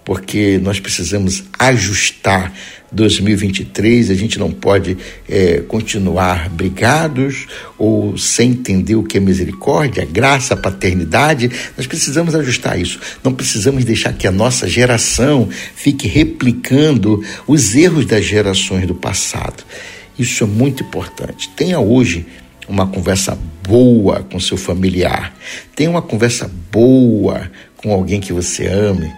porque 0.03 0.59
nós 0.63 0.81
precisamos 0.81 1.45
ajustar 1.59 2.53
2023, 2.91 4.11
a 4.11 4.15
gente 4.15 4.39
não 4.39 4.51
pode 4.51 4.97
é, 5.29 5.61
continuar 5.69 6.49
brigados 6.49 7.47
ou 7.77 8.17
sem 8.17 8.51
entender 8.51 8.97
o 8.97 9.03
que 9.03 9.19
é 9.19 9.21
misericórdia, 9.21 10.07
graça, 10.11 10.57
paternidade. 10.57 11.51
Nós 11.77 11.87
precisamos 11.87 12.35
ajustar 12.35 12.81
isso. 12.81 12.99
Não 13.23 13.33
precisamos 13.33 13.85
deixar 13.85 14.13
que 14.13 14.27
a 14.27 14.33
nossa 14.33 14.67
geração 14.67 15.49
fique 15.75 16.09
replicando 16.09 17.23
os 17.47 17.75
erros 17.75 18.07
das 18.07 18.25
gerações 18.25 18.87
do 18.87 18.95
passado. 18.95 19.65
Isso 20.19 20.43
é 20.45 20.47
muito 20.47 20.83
importante. 20.83 21.49
Tenha 21.51 21.79
hoje 21.79 22.27
uma 22.69 22.87
conversa 22.87 23.39
boa 23.67 24.27
com 24.31 24.41
seu 24.41 24.57
familiar. 24.57 25.35
Tenha 25.77 25.91
uma 25.91 26.03
conversa 26.03 26.51
boa 26.73 27.51
com 27.77 27.93
alguém 27.93 28.21
que 28.21 28.33
você 28.33 28.67
ame, 28.67 29.11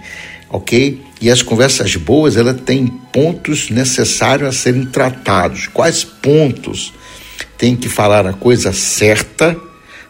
ok? 0.50 1.00
E 1.20 1.30
as 1.30 1.42
conversas 1.42 1.94
boas, 1.96 2.36
ela 2.36 2.52
tem 2.52 2.86
pontos 2.86 3.70
necessários 3.70 4.48
a 4.48 4.52
serem 4.52 4.84
tratados. 4.86 5.68
Quais 5.68 6.04
pontos? 6.04 6.92
Tem 7.56 7.76
que 7.76 7.88
falar 7.88 8.26
a 8.26 8.32
coisa 8.32 8.72
certa, 8.72 9.56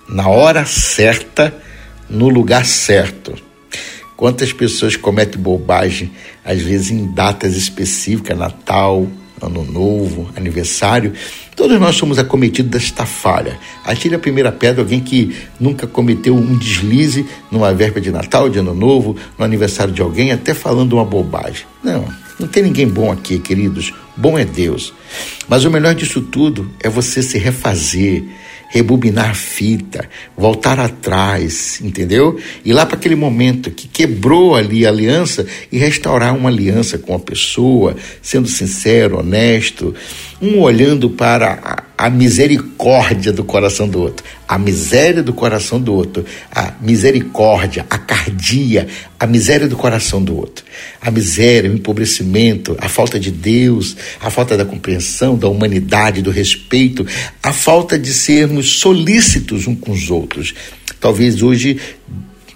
na 0.08 0.28
hora 0.28 0.64
certa, 0.64 1.54
no 2.08 2.28
lugar 2.28 2.64
certo. 2.64 3.36
Quantas 4.16 4.52
pessoas 4.52 4.96
cometem 4.96 5.40
bobagem, 5.40 6.12
às 6.44 6.60
vezes 6.60 6.90
em 6.90 7.12
datas 7.12 7.56
específicas, 7.56 8.36
Natal, 8.36 9.06
Ano 9.40 9.64
Novo, 9.64 10.30
aniversário, 10.36 11.12
todos 11.56 11.78
nós 11.80 11.96
somos 11.96 12.18
acometidos 12.18 12.70
desta 12.70 13.06
falha. 13.06 13.58
Atire 13.84 14.14
a 14.14 14.18
primeira 14.18 14.52
pedra 14.52 14.82
alguém 14.82 15.00
que 15.00 15.34
nunca 15.58 15.86
cometeu 15.86 16.34
um 16.34 16.56
deslize 16.56 17.26
numa 17.50 17.72
véspera 17.72 18.00
de 18.00 18.10
Natal, 18.10 18.48
de 18.48 18.58
Ano 18.58 18.74
Novo, 18.74 19.16
no 19.38 19.44
aniversário 19.44 19.92
de 19.92 20.02
alguém, 20.02 20.32
até 20.32 20.54
falando 20.54 20.94
uma 20.94 21.04
bobagem. 21.04 21.64
Não, 21.82 22.06
não 22.38 22.48
tem 22.48 22.62
ninguém 22.62 22.88
bom 22.88 23.10
aqui, 23.10 23.38
queridos. 23.38 23.92
Bom 24.16 24.38
é 24.38 24.44
Deus. 24.44 24.92
Mas 25.50 25.64
o 25.64 25.70
melhor 25.70 25.96
disso 25.96 26.20
tudo 26.20 26.70
é 26.78 26.88
você 26.88 27.20
se 27.24 27.36
refazer, 27.36 28.22
rebobinar 28.68 29.30
a 29.30 29.34
fita, 29.34 30.08
voltar 30.36 30.78
atrás, 30.78 31.80
entendeu? 31.82 32.38
Ir 32.64 32.72
lá 32.72 32.86
para 32.86 32.96
aquele 32.96 33.16
momento 33.16 33.68
que 33.68 33.88
quebrou 33.88 34.54
ali 34.54 34.86
a 34.86 34.90
aliança 34.90 35.44
e 35.72 35.76
restaurar 35.76 36.36
uma 36.36 36.48
aliança 36.48 36.98
com 36.98 37.16
a 37.16 37.18
pessoa, 37.18 37.96
sendo 38.22 38.46
sincero, 38.46 39.18
honesto, 39.18 39.92
um 40.40 40.60
olhando 40.60 41.10
para 41.10 41.84
a, 41.98 42.06
a 42.06 42.08
misericórdia 42.08 43.32
do 43.32 43.42
coração 43.42 43.88
do 43.88 44.00
outro, 44.00 44.24
a 44.48 44.56
miséria 44.56 45.22
do 45.22 45.32
coração 45.32 45.80
do 45.80 45.92
outro, 45.92 46.24
a 46.50 46.72
misericórdia, 46.80 47.84
a 47.90 47.98
cardia, 47.98 48.86
a 49.18 49.26
miséria 49.26 49.68
do 49.68 49.76
coração 49.76 50.22
do 50.22 50.36
outro, 50.36 50.64
a 51.00 51.10
miséria, 51.10 51.70
o 51.70 51.74
empobrecimento, 51.74 52.76
a 52.80 52.88
falta 52.88 53.20
de 53.20 53.30
Deus, 53.30 53.96
a 54.20 54.30
falta 54.30 54.56
da 54.56 54.64
compreensão, 54.64 55.36
da 55.40 55.48
humanidade, 55.48 56.22
do 56.22 56.30
respeito, 56.30 57.06
a 57.42 57.52
falta 57.52 57.98
de 57.98 58.12
sermos 58.12 58.78
solícitos 58.78 59.66
uns 59.66 59.80
com 59.80 59.90
os 59.90 60.10
outros. 60.10 60.54
Talvez 61.00 61.42
hoje 61.42 61.80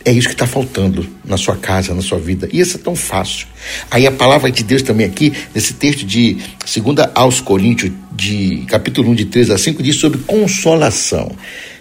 é 0.05 0.13
isso 0.13 0.29
que 0.29 0.35
está 0.35 0.47
faltando 0.47 1.07
na 1.25 1.39
sua 1.39 1.57
casa, 1.57 1.95
na 1.95 2.03
sua 2.03 2.19
vida. 2.19 2.47
E 2.53 2.61
isso 2.61 2.77
é 2.77 2.81
tão 2.81 2.95
fácil. 2.95 3.47
Aí 3.91 4.07
a 4.07 4.13
palavra 4.13 4.51
de 4.53 4.63
Deus 4.63 4.83
também 4.83 5.07
aqui, 5.07 5.33
nesse 5.55 5.73
texto 5.75 6.05
de 6.05 6.37
2 6.77 7.09
aos 7.15 7.41
Coríntios, 7.41 7.91
de 8.13 8.65
capítulo 8.69 9.11
1, 9.13 9.15
de 9.15 9.25
3 9.25 9.51
a 9.51 9.59
5, 9.59 9.83
diz 9.83 9.97
sobre 9.97 10.19
consolação. 10.19 11.33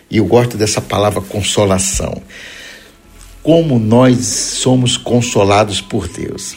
E 0.10 0.18
eu 0.18 0.26
gosto 0.26 0.56
dessa 0.56 0.80
palavra 0.80 1.20
consolação. 1.20 2.22
Como 3.42 3.78
nós 3.78 4.26
somos 4.26 4.96
consolados 4.96 5.82
por 5.82 6.08
Deus. 6.08 6.56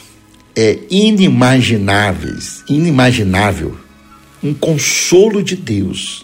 É 0.55 0.79
inimagináveis, 0.89 2.63
inimaginável 2.69 3.77
um 4.43 4.53
consolo 4.53 5.43
de 5.43 5.55
Deus, 5.55 6.23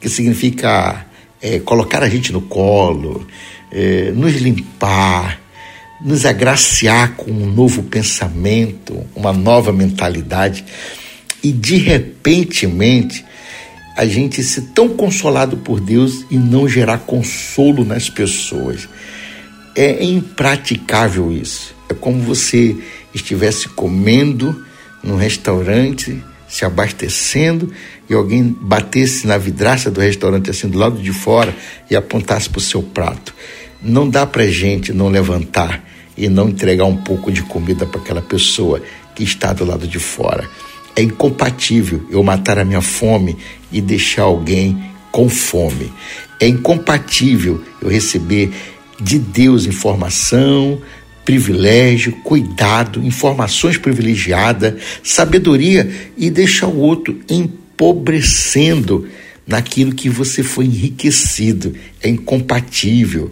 que 0.00 0.08
significa 0.08 1.06
é, 1.40 1.58
colocar 1.58 2.02
a 2.02 2.08
gente 2.08 2.32
no 2.32 2.42
colo, 2.42 3.26
é, 3.72 4.10
nos 4.12 4.34
limpar, 4.34 5.40
nos 6.00 6.24
agraciar 6.24 7.14
com 7.16 7.30
um 7.30 7.46
novo 7.46 7.82
pensamento, 7.82 9.04
uma 9.14 9.32
nova 9.32 9.72
mentalidade 9.72 10.64
e 11.42 11.52
de 11.52 11.76
repentemente 11.76 13.24
a 13.96 14.06
gente 14.06 14.42
ser 14.42 14.62
tão 14.74 14.88
consolado 14.88 15.58
por 15.58 15.80
Deus 15.80 16.24
e 16.30 16.36
não 16.36 16.68
gerar 16.68 16.98
consolo 16.98 17.84
nas 17.84 18.08
pessoas. 18.08 18.88
É 19.74 20.02
impraticável 20.02 21.30
isso. 21.32 21.74
É 21.88 21.94
como 21.94 22.22
você 22.22 22.76
estivesse 23.12 23.68
comendo 23.68 24.64
num 25.02 25.16
restaurante 25.16 26.22
se 26.50 26.64
abastecendo 26.64 27.72
e 28.08 28.14
alguém 28.14 28.44
batesse 28.60 29.26
na 29.26 29.38
vidraça 29.38 29.90
do 29.90 30.00
restaurante 30.00 30.50
assim 30.50 30.68
do 30.68 30.78
lado 30.78 31.00
de 31.00 31.12
fora 31.12 31.54
e 31.88 31.94
apontasse 31.94 32.50
para 32.50 32.58
o 32.58 32.62
seu 32.62 32.82
prato. 32.82 33.32
Não 33.80 34.08
dá 34.08 34.26
para 34.26 34.46
gente 34.48 34.92
não 34.92 35.08
levantar 35.08 35.82
e 36.16 36.28
não 36.28 36.48
entregar 36.48 36.84
um 36.84 36.96
pouco 36.96 37.30
de 37.30 37.42
comida 37.42 37.86
para 37.86 38.00
aquela 38.00 38.20
pessoa 38.20 38.82
que 39.14 39.22
está 39.22 39.52
do 39.52 39.64
lado 39.64 39.86
de 39.86 39.98
fora. 39.98 40.48
É 40.96 41.02
incompatível 41.02 42.04
eu 42.10 42.22
matar 42.22 42.58
a 42.58 42.64
minha 42.64 42.82
fome 42.82 43.38
e 43.70 43.80
deixar 43.80 44.22
alguém 44.22 44.90
com 45.12 45.28
fome. 45.28 45.92
É 46.40 46.48
incompatível 46.48 47.62
eu 47.80 47.88
receber 47.88 48.52
de 49.00 49.18
Deus 49.18 49.66
informação, 49.66 50.80
privilégio, 51.24 52.12
cuidado, 52.24 53.04
informações 53.04 53.76
privilegiadas, 53.76 54.74
sabedoria 55.02 55.90
e 56.16 56.30
deixar 56.30 56.66
o 56.66 56.78
outro 56.78 57.20
empobrecendo 57.28 59.08
naquilo 59.46 59.94
que 59.94 60.08
você 60.08 60.42
foi 60.42 60.64
enriquecido. 60.64 61.74
É 62.02 62.08
incompatível. 62.08 63.30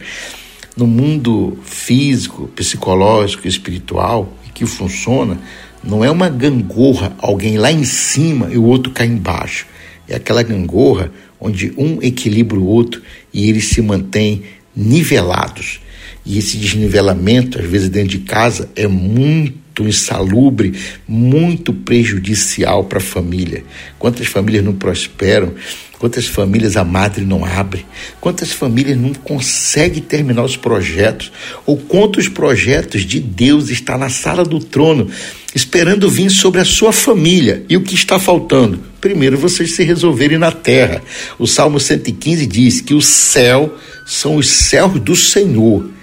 No 0.77 0.87
mundo 0.87 1.59
físico, 1.64 2.48
psicológico, 2.55 3.48
espiritual, 3.48 4.33
que 4.59 4.66
funciona, 4.66 5.38
não 5.85 6.05
é 6.05 6.11
uma 6.11 6.29
gangorra, 6.29 7.14
alguém 7.18 7.57
lá 7.57 7.70
em 7.70 7.85
cima 7.85 8.48
e 8.51 8.59
o 8.59 8.64
outro 8.64 8.92
cá 8.92 9.07
embaixo. 9.07 9.66
É 10.09 10.16
aquela 10.16 10.42
gangorra 10.42 11.12
onde 11.40 11.72
um 11.77 12.03
equilibra 12.03 12.59
o 12.59 12.66
outro 12.66 13.01
e 13.33 13.48
eles 13.48 13.68
se 13.68 13.81
mantêm 13.81 14.42
nivelados. 14.74 15.81
E 16.28 16.36
esse 16.36 16.58
desnivelamento, 16.58 17.58
às 17.58 17.64
vezes 17.64 17.88
dentro 17.88 18.10
de 18.10 18.18
casa, 18.18 18.68
é 18.76 18.86
muito 18.86 19.82
insalubre, 19.82 20.74
muito 21.08 21.72
prejudicial 21.72 22.84
para 22.84 22.98
a 22.98 23.00
família. 23.00 23.64
Quantas 23.98 24.26
famílias 24.26 24.62
não 24.62 24.74
prosperam? 24.74 25.54
Quantas 25.98 26.26
famílias 26.26 26.76
a 26.76 26.84
madre 26.84 27.24
não 27.24 27.46
abre? 27.46 27.86
Quantas 28.20 28.52
famílias 28.52 28.98
não 28.98 29.14
conseguem 29.14 30.02
terminar 30.02 30.44
os 30.44 30.54
projetos? 30.54 31.32
Ou 31.64 31.78
quantos 31.78 32.28
projetos 32.28 33.06
de 33.06 33.20
Deus 33.20 33.70
está 33.70 33.96
na 33.96 34.10
sala 34.10 34.44
do 34.44 34.60
trono 34.60 35.10
esperando 35.54 36.10
vir 36.10 36.28
sobre 36.28 36.60
a 36.60 36.64
sua 36.64 36.92
família? 36.92 37.64
E 37.70 37.76
o 37.76 37.82
que 37.82 37.94
está 37.94 38.18
faltando? 38.18 38.80
Primeiro, 39.00 39.38
vocês 39.38 39.72
se 39.72 39.82
resolverem 39.82 40.36
na 40.36 40.52
terra. 40.52 41.02
O 41.38 41.46
Salmo 41.46 41.80
115 41.80 42.46
diz 42.46 42.82
que 42.82 42.92
o 42.92 43.00
céu 43.00 43.74
são 44.04 44.36
os 44.36 44.46
céus 44.46 45.00
do 45.00 45.16
Senhor 45.16 45.96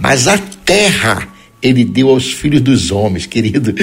mas 0.00 0.26
a 0.26 0.38
terra 0.38 1.28
ele 1.62 1.84
deu 1.84 2.08
aos 2.08 2.32
filhos 2.32 2.60
dos 2.60 2.90
homens, 2.90 3.26
querido. 3.26 3.74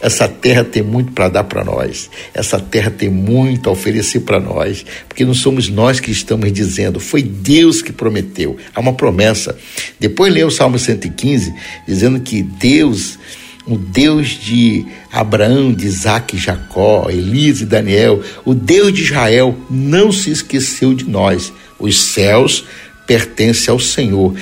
Essa 0.00 0.28
terra 0.28 0.62
tem 0.62 0.82
muito 0.82 1.12
para 1.12 1.28
dar 1.28 1.44
para 1.44 1.64
nós. 1.64 2.08
Essa 2.32 2.60
terra 2.60 2.90
tem 2.90 3.10
muito 3.10 3.68
a 3.68 3.72
oferecer 3.72 4.20
para 4.20 4.38
nós, 4.38 4.84
porque 5.08 5.24
não 5.24 5.34
somos 5.34 5.68
nós 5.68 5.98
que 5.98 6.10
estamos 6.10 6.52
dizendo, 6.52 7.00
foi 7.00 7.22
Deus 7.22 7.82
que 7.82 7.92
prometeu. 7.92 8.56
Há 8.74 8.80
uma 8.80 8.92
promessa. 8.92 9.56
Depois 9.98 10.32
lê 10.32 10.44
o 10.44 10.50
Salmo 10.50 10.78
115, 10.78 11.52
dizendo 11.88 12.20
que 12.20 12.42
Deus, 12.42 13.18
o 13.66 13.76
Deus 13.76 14.28
de 14.28 14.86
Abraão, 15.10 15.72
de 15.72 15.86
Isaac 15.86 16.36
Jacó, 16.38 17.08
Elias 17.10 17.60
e 17.60 17.66
Daniel, 17.66 18.22
o 18.44 18.54
Deus 18.54 18.92
de 18.92 19.02
Israel, 19.02 19.58
não 19.68 20.12
se 20.12 20.30
esqueceu 20.30 20.94
de 20.94 21.04
nós. 21.04 21.52
Os 21.80 22.00
céus 22.00 22.64
pertencem 23.08 23.72
ao 23.72 23.80
Senhor, 23.80 24.34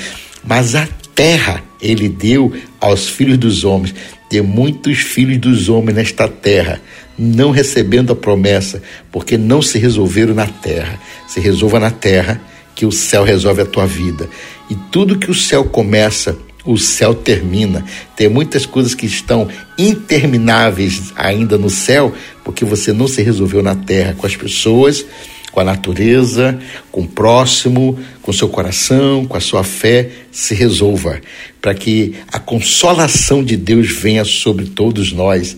mas 0.44 0.74
a 0.74 0.86
terra 1.14 1.62
ele 1.80 2.08
deu 2.08 2.52
aos 2.80 3.08
filhos 3.08 3.38
dos 3.38 3.64
homens. 3.64 3.94
Tem 4.30 4.40
muitos 4.40 4.98
filhos 4.98 5.38
dos 5.38 5.68
homens 5.68 5.96
nesta 5.96 6.28
terra, 6.28 6.80
não 7.18 7.50
recebendo 7.50 8.12
a 8.12 8.16
promessa, 8.16 8.82
porque 9.10 9.36
não 9.36 9.60
se 9.60 9.78
resolveram 9.78 10.32
na 10.34 10.46
terra. 10.46 10.98
Se 11.26 11.40
resolva 11.40 11.78
na 11.78 11.90
terra, 11.90 12.40
que 12.74 12.86
o 12.86 12.92
céu 12.92 13.24
resolve 13.24 13.62
a 13.62 13.66
tua 13.66 13.86
vida. 13.86 14.28
E 14.70 14.74
tudo 14.90 15.18
que 15.18 15.30
o 15.30 15.34
céu 15.34 15.64
começa, 15.64 16.38
o 16.64 16.78
céu 16.78 17.14
termina. 17.14 17.84
Tem 18.16 18.28
muitas 18.28 18.64
coisas 18.64 18.94
que 18.94 19.04
estão 19.04 19.48
intermináveis 19.76 21.12
ainda 21.16 21.58
no 21.58 21.68
céu, 21.68 22.14
porque 22.44 22.64
você 22.64 22.92
não 22.92 23.06
se 23.06 23.20
resolveu 23.22 23.62
na 23.62 23.74
terra 23.74 24.14
com 24.16 24.26
as 24.26 24.36
pessoas 24.36 25.04
com 25.52 25.60
a 25.60 25.64
natureza, 25.64 26.58
com 26.90 27.02
o 27.02 27.06
próximo, 27.06 27.98
com 28.22 28.32
seu 28.32 28.48
coração, 28.48 29.26
com 29.26 29.36
a 29.36 29.40
sua 29.40 29.62
fé, 29.62 30.10
se 30.32 30.54
resolva, 30.54 31.20
para 31.60 31.74
que 31.74 32.14
a 32.32 32.40
consolação 32.40 33.44
de 33.44 33.56
Deus 33.56 33.92
venha 33.92 34.24
sobre 34.24 34.64
todos 34.64 35.12
nós, 35.12 35.56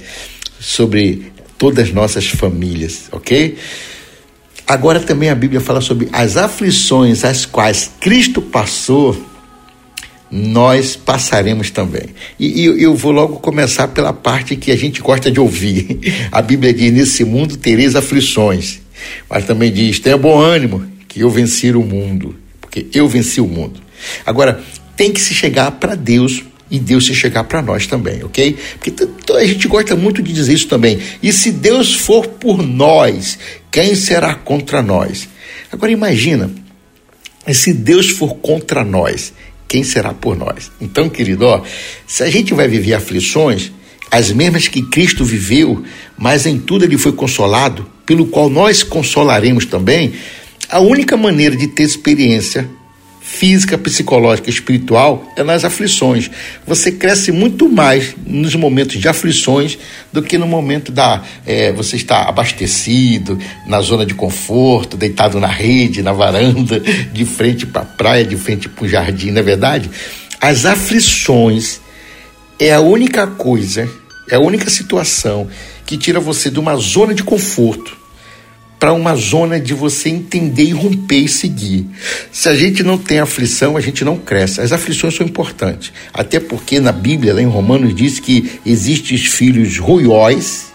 sobre 0.58 1.32
todas 1.56 1.88
as 1.88 1.94
nossas 1.94 2.26
famílias, 2.26 3.04
ok? 3.12 3.56
Agora 4.66 4.98
também 4.98 5.28
a 5.30 5.34
Bíblia 5.34 5.60
fala 5.60 5.80
sobre 5.80 6.08
as 6.12 6.36
aflições 6.36 7.24
às 7.24 7.46
quais 7.46 7.90
Cristo 8.00 8.42
passou, 8.42 9.16
nós 10.30 10.96
passaremos 10.96 11.70
também. 11.70 12.06
E, 12.40 12.62
e 12.62 12.82
eu 12.82 12.94
vou 12.94 13.12
logo 13.12 13.36
começar 13.36 13.88
pela 13.88 14.12
parte 14.12 14.56
que 14.56 14.72
a 14.72 14.76
gente 14.76 15.00
gosta 15.00 15.30
de 15.30 15.38
ouvir. 15.38 16.00
A 16.32 16.42
Bíblia 16.42 16.74
diz: 16.74 16.92
Nesse 16.92 17.24
mundo 17.24 17.56
tereis 17.56 17.94
aflições, 17.94 18.80
mas 19.28 19.44
também 19.44 19.72
diz: 19.72 19.98
Tenha 19.98 20.16
bom 20.16 20.38
ânimo, 20.38 20.86
que 21.08 21.20
eu 21.20 21.30
venci 21.30 21.70
o 21.70 21.82
mundo, 21.82 22.36
porque 22.60 22.86
eu 22.92 23.08
venci 23.08 23.40
o 23.40 23.46
mundo. 23.46 23.80
Agora, 24.24 24.62
tem 24.96 25.12
que 25.12 25.20
se 25.20 25.34
chegar 25.34 25.70
para 25.72 25.94
Deus 25.94 26.44
e 26.70 26.78
Deus 26.78 27.06
se 27.06 27.14
chegar 27.14 27.44
para 27.44 27.62
nós 27.62 27.86
também, 27.86 28.24
ok? 28.24 28.56
Porque 28.78 28.92
a 29.32 29.44
gente 29.44 29.68
gosta 29.68 29.94
muito 29.94 30.22
de 30.22 30.32
dizer 30.32 30.54
isso 30.54 30.68
também. 30.68 30.98
E 31.22 31.32
se 31.32 31.52
Deus 31.52 31.94
for 31.94 32.26
por 32.26 32.62
nós, 32.62 33.38
quem 33.70 33.94
será 33.94 34.34
contra 34.34 34.82
nós? 34.82 35.28
Agora 35.70 35.92
imagina, 35.92 36.50
se 37.52 37.72
Deus 37.72 38.10
for 38.10 38.36
contra 38.36 38.84
nós, 38.84 39.32
quem 39.68 39.84
será 39.84 40.14
por 40.14 40.36
nós? 40.36 40.70
Então, 40.80 41.08
querido, 41.08 41.46
ó, 41.46 41.62
se 42.06 42.22
a 42.22 42.30
gente 42.30 42.54
vai 42.54 42.68
viver 42.68 42.94
aflições, 42.94 43.70
as 44.14 44.30
mesmas 44.30 44.68
que 44.68 44.80
Cristo 44.80 45.24
viveu, 45.24 45.82
mas 46.16 46.46
em 46.46 46.56
tudo 46.56 46.84
ele 46.84 46.96
foi 46.96 47.10
consolado, 47.10 47.84
pelo 48.06 48.26
qual 48.26 48.48
nós 48.48 48.84
consolaremos 48.84 49.66
também, 49.66 50.12
a 50.70 50.78
única 50.78 51.16
maneira 51.16 51.56
de 51.56 51.66
ter 51.66 51.82
experiência 51.82 52.70
física, 53.20 53.76
psicológica, 53.76 54.48
espiritual 54.48 55.28
é 55.36 55.42
nas 55.42 55.64
aflições. 55.64 56.30
Você 56.64 56.92
cresce 56.92 57.32
muito 57.32 57.68
mais 57.68 58.14
nos 58.24 58.54
momentos 58.54 59.00
de 59.00 59.08
aflições 59.08 59.76
do 60.12 60.22
que 60.22 60.38
no 60.38 60.46
momento 60.46 60.92
da 60.92 61.24
é, 61.44 61.72
você 61.72 61.96
está 61.96 62.28
abastecido, 62.28 63.36
na 63.66 63.80
zona 63.80 64.06
de 64.06 64.14
conforto, 64.14 64.96
deitado 64.96 65.40
na 65.40 65.48
rede, 65.48 66.02
na 66.02 66.12
varanda, 66.12 66.78
de 66.78 67.24
frente 67.24 67.66
para 67.66 67.82
a 67.82 67.84
praia, 67.86 68.24
de 68.24 68.36
frente 68.36 68.68
para 68.68 68.84
o 68.84 68.88
jardim, 68.88 69.32
não 69.32 69.40
é 69.40 69.42
verdade? 69.42 69.90
As 70.40 70.64
aflições 70.64 71.80
é 72.60 72.72
a 72.72 72.80
única 72.80 73.26
coisa, 73.26 73.88
é 74.30 74.36
a 74.36 74.40
única 74.40 74.70
situação 74.70 75.48
que 75.86 75.96
tira 75.96 76.20
você 76.20 76.50
de 76.50 76.58
uma 76.58 76.76
zona 76.76 77.14
de 77.14 77.22
conforto 77.22 78.04
para 78.84 78.92
uma 78.92 79.16
zona 79.16 79.58
de 79.58 79.72
você 79.72 80.10
entender 80.10 80.64
e 80.64 80.72
romper 80.72 81.20
e 81.20 81.28
seguir. 81.28 81.86
Se 82.30 82.50
a 82.50 82.54
gente 82.54 82.82
não 82.82 82.98
tem 82.98 83.18
aflição, 83.18 83.78
a 83.78 83.80
gente 83.80 84.04
não 84.04 84.18
cresce. 84.18 84.60
As 84.60 84.72
aflições 84.72 85.14
são 85.14 85.26
importantes, 85.26 85.90
até 86.12 86.38
porque 86.38 86.78
na 86.80 86.92
Bíblia, 86.92 87.32
lá 87.32 87.40
em 87.40 87.46
Romanos, 87.46 87.94
diz 87.94 88.20
que 88.20 88.60
existem 88.66 89.16
os 89.16 89.24
filhos 89.24 89.78
ruióis 89.78 90.66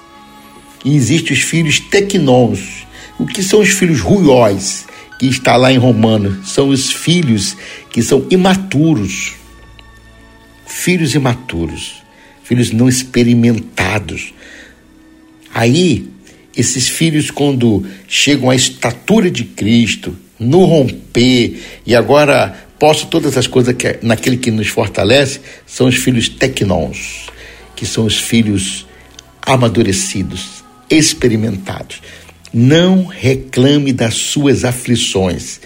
e 0.83 0.95
existem 0.95 1.33
os 1.33 1.43
filhos 1.43 1.79
tecnons. 1.79 2.87
O 3.19 3.27
que 3.27 3.43
são 3.43 3.59
os 3.59 3.69
filhos 3.69 3.99
ruióis? 3.99 4.87
Que 5.19 5.27
está 5.27 5.55
lá 5.55 5.71
em 5.71 5.77
Romanos, 5.77 6.49
são 6.49 6.69
os 6.69 6.91
filhos 6.91 7.55
que 7.91 8.01
são 8.01 8.25
imaturos. 8.31 9.33
Filhos 10.65 11.13
imaturos, 11.13 12.01
filhos 12.49 12.71
não 12.71 12.89
experimentados. 12.89 14.33
Aí 15.53 16.07
esses 16.57 16.89
filhos, 16.89 17.29
quando 17.29 17.85
chegam 18.07 18.49
à 18.49 18.55
estatura 18.55 19.29
de 19.29 19.43
Cristo, 19.43 20.17
no 20.39 20.65
romper, 20.65 21.61
e 21.85 21.95
agora 21.95 22.67
posso 22.79 23.05
todas 23.05 23.37
as 23.37 23.45
coisas 23.45 23.75
que, 23.75 23.99
naquele 24.01 24.35
que 24.35 24.49
nos 24.49 24.67
fortalece, 24.67 25.41
são 25.67 25.87
os 25.87 25.95
filhos 25.95 26.27
tecnons, 26.27 27.27
que 27.75 27.85
são 27.85 28.03
os 28.03 28.17
filhos 28.17 28.87
amadurecidos, 29.43 30.63
experimentados. 30.89 32.01
Não 32.51 33.05
reclame 33.05 33.93
das 33.93 34.15
suas 34.15 34.65
aflições. 34.65 35.59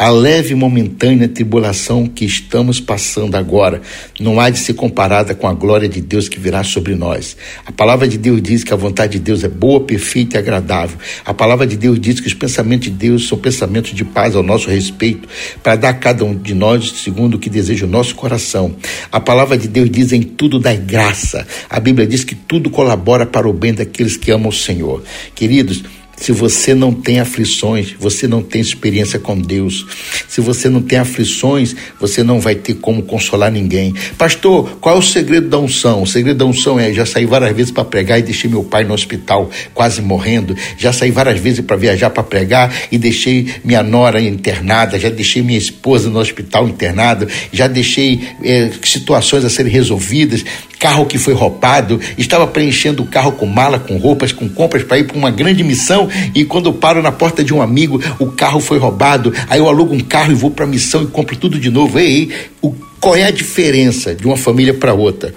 A 0.00 0.10
leve 0.10 0.52
e 0.52 0.54
momentânea 0.54 1.28
tribulação 1.28 2.06
que 2.06 2.24
estamos 2.24 2.80
passando 2.80 3.34
agora 3.34 3.82
não 4.20 4.38
há 4.38 4.48
de 4.48 4.60
ser 4.60 4.74
comparada 4.74 5.34
com 5.34 5.48
a 5.48 5.52
glória 5.52 5.88
de 5.88 6.00
Deus 6.00 6.28
que 6.28 6.38
virá 6.38 6.62
sobre 6.62 6.94
nós. 6.94 7.36
A 7.66 7.72
palavra 7.72 8.06
de 8.06 8.16
Deus 8.16 8.40
diz 8.40 8.62
que 8.62 8.72
a 8.72 8.76
vontade 8.76 9.14
de 9.14 9.18
Deus 9.18 9.42
é 9.42 9.48
boa, 9.48 9.80
perfeita 9.80 10.36
e 10.36 10.38
agradável. 10.38 10.96
A 11.24 11.34
palavra 11.34 11.66
de 11.66 11.76
Deus 11.76 11.98
diz 11.98 12.20
que 12.20 12.28
os 12.28 12.34
pensamentos 12.34 12.84
de 12.84 12.92
Deus 12.92 13.26
são 13.26 13.36
pensamentos 13.36 13.92
de 13.92 14.04
paz 14.04 14.36
ao 14.36 14.42
nosso 14.44 14.70
respeito, 14.70 15.28
para 15.60 15.74
dar 15.74 15.88
a 15.88 15.94
cada 15.94 16.24
um 16.24 16.36
de 16.36 16.54
nós 16.54 16.92
segundo 17.02 17.34
o 17.34 17.38
que 17.40 17.50
deseja 17.50 17.84
o 17.84 17.90
nosso 17.90 18.14
coração. 18.14 18.76
A 19.10 19.18
palavra 19.18 19.58
de 19.58 19.66
Deus 19.66 19.90
diz 19.90 20.12
em 20.12 20.22
tudo 20.22 20.60
dai 20.60 20.76
graça. 20.76 21.44
A 21.68 21.80
Bíblia 21.80 22.06
diz 22.06 22.22
que 22.22 22.36
tudo 22.36 22.70
colabora 22.70 23.26
para 23.26 23.48
o 23.48 23.52
bem 23.52 23.74
daqueles 23.74 24.16
que 24.16 24.30
amam 24.30 24.50
o 24.50 24.52
Senhor. 24.52 25.02
Queridos, 25.34 25.82
se 26.20 26.32
você 26.32 26.74
não 26.74 26.92
tem 26.92 27.20
aflições, 27.20 27.94
você 27.98 28.26
não 28.26 28.42
tem 28.42 28.60
experiência 28.60 29.18
com 29.18 29.38
Deus. 29.38 29.86
Se 30.28 30.40
você 30.40 30.68
não 30.68 30.82
tem 30.82 30.98
aflições, 30.98 31.74
você 32.00 32.22
não 32.22 32.40
vai 32.40 32.54
ter 32.54 32.74
como 32.74 33.02
consolar 33.02 33.50
ninguém. 33.50 33.94
Pastor, 34.16 34.78
qual 34.80 34.96
é 34.96 34.98
o 34.98 35.02
segredo 35.02 35.48
da 35.48 35.58
unção? 35.58 36.02
O 36.02 36.06
segredo 36.06 36.38
da 36.38 36.44
unção 36.44 36.78
é: 36.78 36.92
já 36.92 37.06
saí 37.06 37.24
várias 37.24 37.54
vezes 37.54 37.70
para 37.70 37.84
pregar 37.84 38.18
e 38.18 38.22
deixei 38.22 38.50
meu 38.50 38.64
pai 38.64 38.84
no 38.84 38.94
hospital, 38.94 39.50
quase 39.72 40.02
morrendo. 40.02 40.56
Já 40.76 40.92
saí 40.92 41.10
várias 41.10 41.38
vezes 41.38 41.60
para 41.60 41.76
viajar 41.76 42.10
para 42.10 42.22
pregar 42.22 42.74
e 42.90 42.98
deixei 42.98 43.54
minha 43.64 43.82
nora 43.82 44.20
internada. 44.20 44.98
Já 44.98 45.10
deixei 45.10 45.42
minha 45.42 45.58
esposa 45.58 46.10
no 46.10 46.18
hospital 46.18 46.68
internada. 46.68 47.28
Já 47.52 47.68
deixei 47.68 48.20
é, 48.42 48.70
situações 48.82 49.44
a 49.44 49.50
serem 49.50 49.72
resolvidas 49.72 50.44
carro 50.78 51.06
que 51.06 51.18
foi 51.18 51.34
roubado, 51.34 52.00
estava 52.16 52.46
preenchendo 52.46 53.02
o 53.02 53.06
carro 53.06 53.32
com 53.32 53.46
mala, 53.46 53.78
com 53.78 53.96
roupas, 53.96 54.32
com 54.32 54.48
compras 54.48 54.82
para 54.82 54.98
ir 54.98 55.04
para 55.04 55.16
uma 55.16 55.30
grande 55.30 55.62
missão 55.64 56.08
e 56.34 56.44
quando 56.44 56.72
paro 56.72 57.02
na 57.02 57.12
porta 57.12 57.42
de 57.42 57.52
um 57.52 57.60
amigo, 57.60 58.00
o 58.18 58.26
carro 58.26 58.60
foi 58.60 58.78
roubado, 58.78 59.32
aí 59.48 59.58
eu 59.58 59.68
alugo 59.68 59.94
um 59.94 60.00
carro 60.00 60.32
e 60.32 60.34
vou 60.34 60.50
para 60.50 60.64
a 60.64 60.68
missão 60.68 61.02
e 61.02 61.06
compro 61.06 61.36
tudo 61.36 61.58
de 61.58 61.70
novo. 61.70 61.98
Ei, 61.98 62.30
o, 62.62 62.72
qual 63.00 63.16
é 63.16 63.24
a 63.24 63.30
diferença 63.30 64.14
de 64.14 64.26
uma 64.26 64.36
família 64.36 64.74
para 64.74 64.94
outra? 64.94 65.34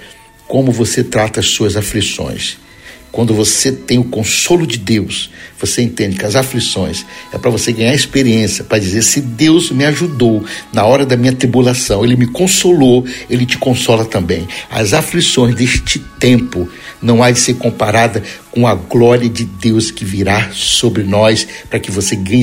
Como 0.48 0.72
você 0.72 1.04
trata 1.04 1.40
as 1.40 1.48
suas 1.48 1.76
aflições. 1.76 2.58
Quando 3.12 3.34
você 3.34 3.72
tem 3.72 3.98
o 3.98 4.06
consolo 4.06 4.66
de 4.66 4.78
Deus, 4.78 5.30
você 5.60 5.82
entende 5.82 6.18
que 6.18 6.26
as 6.26 6.36
aflições 6.36 7.06
é 7.34 7.38
para 7.38 7.52
você 7.52 7.74
ganhar 7.74 7.94
experiência, 7.94 8.64
para 8.64 8.80
dizer: 8.80 9.02
se 9.02 9.20
Deus 9.20 9.70
me 9.70 9.84
ajudou 9.86 10.44
na 10.72 10.86
hora 10.86 11.06
da 11.06 11.18
minha 11.18 11.34
tribulação, 11.34 12.06
Ele 12.06 12.16
me 12.16 12.26
consolou, 12.26 13.06
Ele 13.30 13.46
te 13.46 13.58
consola 13.58 14.06
também. 14.06 14.48
As 14.70 14.94
aflições 14.94 15.56
deste 15.56 16.00
tempo 16.20 16.70
não 17.02 17.22
há 17.22 17.32
de 17.32 17.40
ser 17.40 17.56
comparada 17.56 18.24
com 18.50 18.66
a 18.66 18.76
glória 18.76 19.30
de 19.30 19.44
Deus 19.44 19.92
que 19.92 20.06
virá 20.06 20.50
sobre 20.54 21.04
nós, 21.04 21.46
para 21.70 21.80
que 21.80 21.92
você 21.92 22.16
ganhe 22.16 22.42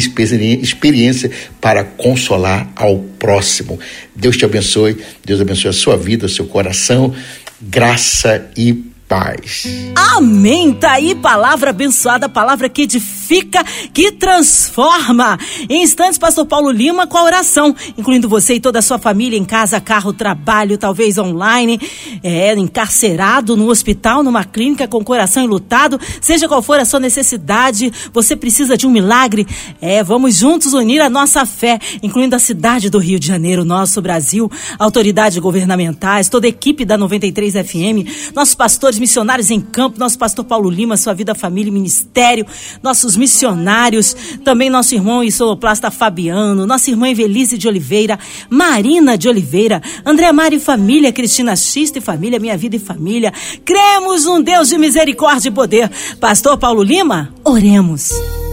experiência 0.61 1.31
para 1.61 1.83
consolar 1.83 2.71
ao 2.77 2.99
próximo. 3.19 3.79
Deus 4.15 4.37
te 4.37 4.45
abençoe, 4.45 4.99
Deus 5.25 5.41
abençoe 5.41 5.71
a 5.71 5.73
sua 5.73 5.97
vida, 5.97 6.27
o 6.27 6.29
seu 6.29 6.47
coração, 6.47 7.15
graça 7.61 8.51
e 8.57 8.88
paz. 9.09 9.67
Amém. 9.97 10.75
Tá 10.75 10.93
aí 10.93 11.15
palavra 11.15 11.71
abençoada, 11.71 12.29
palavra 12.29 12.69
que 12.69 12.83
edifica, 12.83 13.65
que 13.93 14.13
transforma. 14.13 15.39
Em 15.69 15.83
instantes, 15.83 16.19
Pastor 16.19 16.45
Paulo 16.45 16.71
Lima 16.71 17.07
com 17.07 17.17
a 17.17 17.25
oração, 17.25 17.75
incluindo 17.97 18.29
você 18.29 18.55
e 18.55 18.61
toda 18.61 18.81
a 18.81 18.83
sua 18.83 18.99
família 18.99 19.39
em 19.39 19.45
casa, 19.45 19.81
carro, 19.81 20.13
trabalho, 20.13 20.77
talvez 20.77 21.17
online, 21.17 21.81
é, 22.23 22.53
encarcerado 22.55 23.57
no 23.57 23.69
hospital, 23.71 24.23
numa 24.23 24.45
clínica 24.45 24.87
com 24.87 24.99
o 24.99 25.05
coração 25.05 25.43
enlutado, 25.43 25.99
seja 26.21 26.47
qual 26.47 26.61
for 26.61 26.79
a 26.79 26.85
sua 26.85 27.01
necessidade, 27.01 27.91
você 28.13 28.37
precisa 28.37 28.77
de 28.77 28.87
um 28.87 28.91
milagre. 28.91 29.47
É, 29.81 30.05
vamos 30.05 30.37
juntos 30.37 30.75
unir 30.75 31.01
a 31.01 31.09
nossa 31.09 31.47
fé, 31.47 31.79
incluindo 32.03 32.37
a 32.37 32.39
cidade 32.39 32.91
do 32.91 32.99
Rio 32.99 33.19
de 33.19 33.27
Janeiro, 33.27 33.65
nosso 33.65 34.03
Brasil, 34.03 34.51
autoridades 34.79 35.39
governamentais, 35.39 36.29
toda 36.29 36.47
a 36.47 36.51
equipe 36.51 36.85
da 36.85 36.99
93 36.99 37.55
FM, 37.55 38.35
nossos 38.35 38.55
pastores 38.55 38.98
missionários 38.99 39.51
em 39.51 39.61
campo, 39.61 39.99
nosso 39.99 40.19
pastor 40.19 40.45
Paulo 40.45 40.71
Lima, 40.71 40.97
sua 40.97 41.15
vida, 41.15 41.35
família 41.35 41.71
e 41.71 41.73
ministério, 41.73 42.47
nossos 42.83 43.17
missionários, 43.17 44.17
também 44.45 44.71
nosso 44.71 44.95
irmão 44.95 45.23
e 45.23 45.31
soloplasta 45.31 45.91
Fabiano, 45.91 46.67
nossa 46.67 46.91
irmã 46.91 47.09
Evelise 47.09 47.57
de 47.59 47.69
Oliveira, 47.69 48.19
Marina 48.51 49.17
de 49.17 49.29
Oliveira, 49.29 49.83
André 50.05 50.33
Mari 50.33 50.57
e 50.57 50.61
família, 50.61 51.13
Cristina 51.13 51.57
Xista 51.57 51.99
e 51.99 52.03
família, 52.03 52.39
Minha 52.39 52.57
Vida 52.57 52.77
e 52.77 52.81
Família. 52.81 53.33
Cremos 53.65 54.25
num 54.25 54.43
Deus 54.43 54.69
de 54.69 54.79
misericórdia 54.79 55.49
e 55.49 55.53
poder. 55.53 55.91
Pastor 56.21 56.57
Paulo 56.59 56.83
Lima, 56.83 57.33
oremos. 57.45 58.11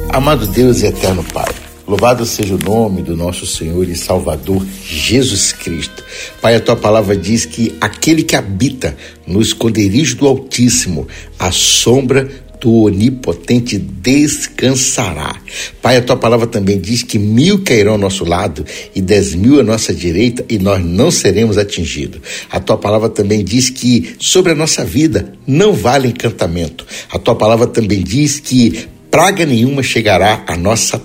Amado 0.09 0.47
Deus 0.47 0.81
e 0.81 0.87
eterno 0.87 1.23
Pai. 1.23 1.64
Louvado 1.87 2.25
seja 2.25 2.55
o 2.55 2.57
nome 2.57 3.03
do 3.03 3.15
nosso 3.15 3.45
Senhor 3.45 3.87
e 3.87 3.95
Salvador 3.95 4.65
Jesus 4.83 5.53
Cristo. 5.53 6.03
Pai, 6.41 6.55
a 6.55 6.59
tua 6.59 6.75
palavra 6.75 7.15
diz 7.15 7.45
que 7.45 7.75
aquele 7.79 8.23
que 8.23 8.35
habita 8.35 8.97
no 9.27 9.39
esconderijo 9.39 10.15
do 10.15 10.25
Altíssimo, 10.25 11.07
a 11.37 11.51
sombra 11.51 12.27
do 12.59 12.85
Onipotente 12.85 13.77
descansará. 13.77 15.35
Pai, 15.79 15.97
a 15.97 16.01
tua 16.01 16.17
palavra 16.17 16.47
também 16.47 16.79
diz 16.79 17.03
que 17.03 17.19
mil 17.19 17.63
cairão 17.63 17.91
ao 17.91 17.99
nosso 17.99 18.25
lado 18.25 18.65
e 18.95 18.99
dez 18.99 19.35
mil 19.35 19.59
à 19.59 19.63
nossa 19.63 19.93
direita 19.93 20.43
e 20.49 20.57
nós 20.57 20.83
não 20.83 21.11
seremos 21.11 21.55
atingidos. 21.55 22.19
A 22.49 22.59
tua 22.59 22.77
palavra 22.77 23.09
também 23.09 23.43
diz 23.43 23.69
que 23.69 24.15
sobre 24.17 24.53
a 24.53 24.55
nossa 24.55 24.83
vida 24.83 25.33
não 25.45 25.71
vale 25.71 26.07
encantamento. 26.07 26.83
A 27.11 27.19
tua 27.19 27.35
palavra 27.35 27.67
também 27.67 28.01
diz 28.01 28.39
que 28.39 28.87
praga 29.11 29.45
nenhuma 29.45 29.83
chegará 29.83 30.43
à 30.47 30.57
nossa 30.57 30.99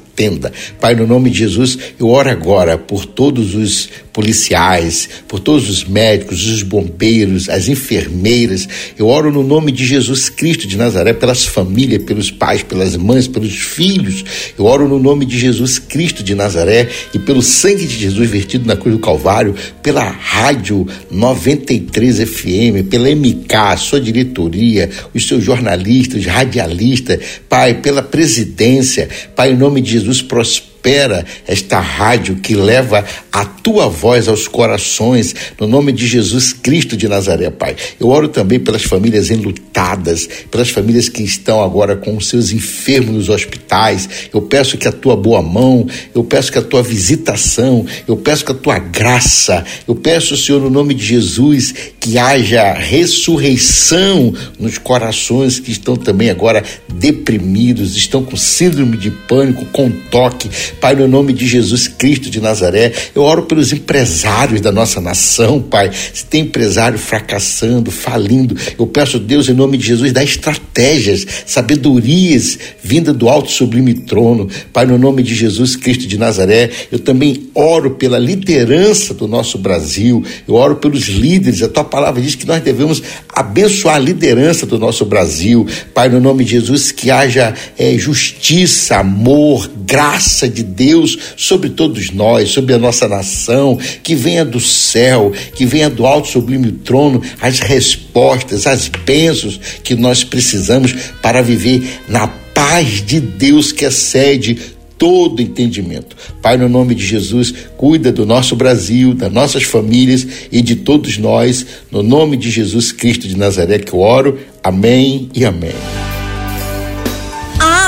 Pai, 0.81 0.95
no 0.95 1.07
nome 1.07 1.31
de 1.31 1.39
Jesus, 1.39 1.79
eu 1.99 2.09
oro 2.09 2.31
agora 2.31 2.77
por 2.77 3.05
todos 3.07 3.55
os 3.55 3.89
policiais, 4.13 5.09
por 5.29 5.41
todos 5.41 5.69
os 5.69 5.85
médicos, 5.85 6.47
os 6.47 6.63
bombeiros, 6.63 7.49
as 7.49 7.69
enfermeiras. 7.69 8.69
Eu 8.99 9.07
oro 9.07 9.31
no 9.31 9.43
nome 9.43 9.73
de 9.73 9.85
Jesus 9.87 10.29
Cristo 10.29 10.67
de 10.67 10.77
Nazaré, 10.77 11.13
pelas 11.13 11.45
famílias, 11.45 12.03
pelos 12.03 12.31
pais, 12.31 12.63
pelas 12.63 12.97
mães, 12.97 13.29
pelos 13.29 13.55
filhos. 13.55 14.25
Eu 14.59 14.65
oro 14.65 14.89
no 14.89 14.99
nome 14.99 15.25
de 15.25 15.39
Jesus 15.39 15.79
Cristo 15.79 16.23
de 16.23 16.35
Nazaré 16.35 16.89
e 17.15 17.19
pelo 17.19 17.43
sangue 17.43 17.87
de 17.87 17.99
Jesus 17.99 18.29
vertido 18.29 18.67
na 18.67 18.77
cruz 18.77 18.97
do 18.97 19.01
Calvário, 19.01 19.55
pela 19.83 20.05
rádio 20.05 20.87
93 21.11 22.19
FM, 22.21 22.89
pela 22.91 23.09
MK, 23.09 23.79
sua 23.79 24.01
diretoria, 24.01 24.91
os 25.15 25.27
seus 25.27 25.45
jornalistas, 25.45 26.25
radialistas, 26.27 27.21
Pai, 27.49 27.75
pela 27.75 28.03
presidência, 28.03 29.09
Pai, 29.35 29.53
em 29.53 29.57
nome 29.57 29.81
de 29.81 29.93
Jesus, 29.93 30.23
prospera 30.23 30.70
prospera 30.81 31.25
esta 31.47 31.79
rádio 31.79 32.37
que 32.37 32.55
leva 32.55 33.05
a 33.31 33.45
tua 33.45 33.89
voz 33.89 34.27
aos 34.27 34.49
corações, 34.49 35.35
no 35.61 35.67
nome 35.67 35.93
de 35.93 36.07
Jesus 36.07 36.53
Cristo 36.53 36.97
de 36.97 37.07
Nazaré, 37.07 37.51
Pai. 37.51 37.77
Eu 37.99 38.09
oro 38.09 38.29
também 38.29 38.59
pelas 38.59 38.83
famílias 38.83 39.31
enlutadas, 39.31 40.29
pelas 40.51 40.71
famílias 40.71 41.09
que 41.09 41.23
estão 41.23 41.63
agora 41.63 41.97
com 41.97 42.17
os 42.17 42.29
seus 42.29 42.51
enfermos 42.51 43.15
nos 43.15 43.29
hospitais. 43.29 44.09
Eu 44.33 44.43
peço 44.43 44.79
que 44.79 44.89
a 44.89 44.93
tua 44.93 45.17
boa 45.17 45.43
mão, 45.43 45.87
eu 46.15 46.25
peço 46.25 46.51
que 46.51 46.59
a 46.59 46.63
tua 46.63 46.83
visitação, 46.83 47.87
eu 48.09 48.17
peço 48.17 48.45
que 48.45 48.53
a 48.53 48.55
tua 48.55 48.79
graça, 48.79 49.65
eu 49.87 49.95
peço, 49.95 50.37
Senhor, 50.37 50.61
no 50.61 50.71
nome 50.71 50.95
de 50.95 51.05
Jesus, 51.05 51.75
que 52.01 52.19
haja 52.19 52.73
ressurreição 52.73 54.33
nos 54.59 54.79
corações 54.79 55.61
que 55.61 55.71
estão 55.71 55.95
também 55.95 56.31
agora 56.31 56.65
deprimidos, 56.93 57.97
estão 57.97 58.25
com 58.25 58.37
síndrome 58.37 58.97
de 58.97 59.11
pânico, 59.11 59.65
com 59.67 59.91
toque. 60.11 60.51
Pai, 60.81 60.95
no 60.95 61.09
nome 61.09 61.33
de 61.33 61.47
Jesus 61.47 61.89
Cristo 61.89 62.31
de 62.31 62.41
Nazaré, 62.41 62.93
eu 63.15 63.23
oro 63.23 63.43
pelos 63.43 63.73
empresários 63.73 64.61
da 64.61 64.71
nossa 64.71 65.01
nação, 65.01 65.61
Pai. 65.61 65.91
Se 65.93 66.25
tem 66.25 66.43
empresário 66.43 66.99
fracassando, 66.99 67.91
falindo, 67.91 68.57
eu 68.79 68.87
peço, 68.87 69.19
Deus, 69.19 69.49
em 69.49 69.55
nome 69.55 69.77
de 69.79 69.87
Jesus, 69.87 70.13
dá 70.13 70.23
estratégias, 70.23 71.27
sabedorias 71.47 72.59
vinda 72.83 73.13
do 73.13 73.29
alto 73.29 73.51
sublime 73.51 73.95
trono. 73.95 74.49
Pai, 74.73 74.87
no 74.87 74.99
nome 74.99 75.23
de 75.23 75.35
Jesus 75.35 75.77
Cristo 75.77 76.07
de 76.07 76.19
Nazaré, 76.19 76.71
eu 76.91 76.99
também 76.99 77.49
oro 77.55 77.93
pela 77.93 78.19
liderança 78.19 79.15
do 79.15 79.27
nosso 79.27 79.59
Brasil, 79.59 80.25
eu 80.47 80.55
oro 80.55 80.77
pelos 80.77 81.09
líderes. 81.09 81.63
A 81.63 81.69
tua 81.69 81.85
palavra 81.85 82.21
diz 82.21 82.35
que 82.35 82.47
nós 82.47 82.63
devemos 82.63 83.03
abençoar 83.29 83.97
a 83.97 83.99
liderança 83.99 84.67
do 84.67 84.79
nosso 84.79 85.05
Brasil. 85.05 85.67
Pai, 85.95 86.09
no 86.09 86.21
nome 86.21 86.45
de 86.45 86.53
Jesus, 86.53 86.93
que 86.93 87.11
haja 87.11 87.55
é, 87.79 87.97
justiça, 87.97 88.97
amor, 88.97 89.71
graça 89.85 90.49
de 90.49 90.60
Deus 90.63 91.19
sobre 91.37 91.71
todos 91.71 92.11
nós, 92.11 92.51
sobre 92.51 92.75
a 92.75 92.79
nossa 92.79 93.09
nação, 93.09 93.79
que 94.03 94.15
venha 94.15 94.45
do 94.45 94.61
céu, 94.61 95.33
que 95.55 95.67
venha 95.67 95.91
do 95.91 96.07
alto 96.07 96.29
sublime 96.29 96.73
trono, 96.73 97.23
as 97.41 97.61
respostas, 97.61 98.67
as 98.67 98.89
bênçãos 98.89 99.61
que 99.83 99.95
nós 99.95 100.25
precisamos 100.25 100.95
para 101.23 101.43
viver 101.43 102.01
na 102.09 102.27
paz 102.29 103.05
de 103.05 103.21
Deus 103.21 103.73
que 103.73 103.85
excede 103.85 104.59
todo 105.01 105.41
entendimento. 105.41 106.15
Pai, 106.43 106.59
no 106.59 106.69
nome 106.69 106.95
de 106.95 107.07
Jesus, 107.07 107.55
cuida 107.79 108.13
do 108.13 108.27
nosso 108.27 108.55
Brasil, 108.55 109.15
das 109.15 109.33
nossas 109.33 109.63
famílias 109.63 110.27
e 110.53 110.61
de 110.61 110.77
todos 110.77 111.17
nós. 111.17 111.65
No 111.91 112.03
nome 112.03 112.37
de 112.37 112.51
Jesus 112.51 112.93
Cristo 112.93 113.27
de 113.27 113.35
Nazaré 113.35 113.79
que 113.79 113.95
eu 113.95 114.01
oro. 114.01 114.39
Amém 114.63 115.31
e 115.35 115.43
amém. 115.43 116.10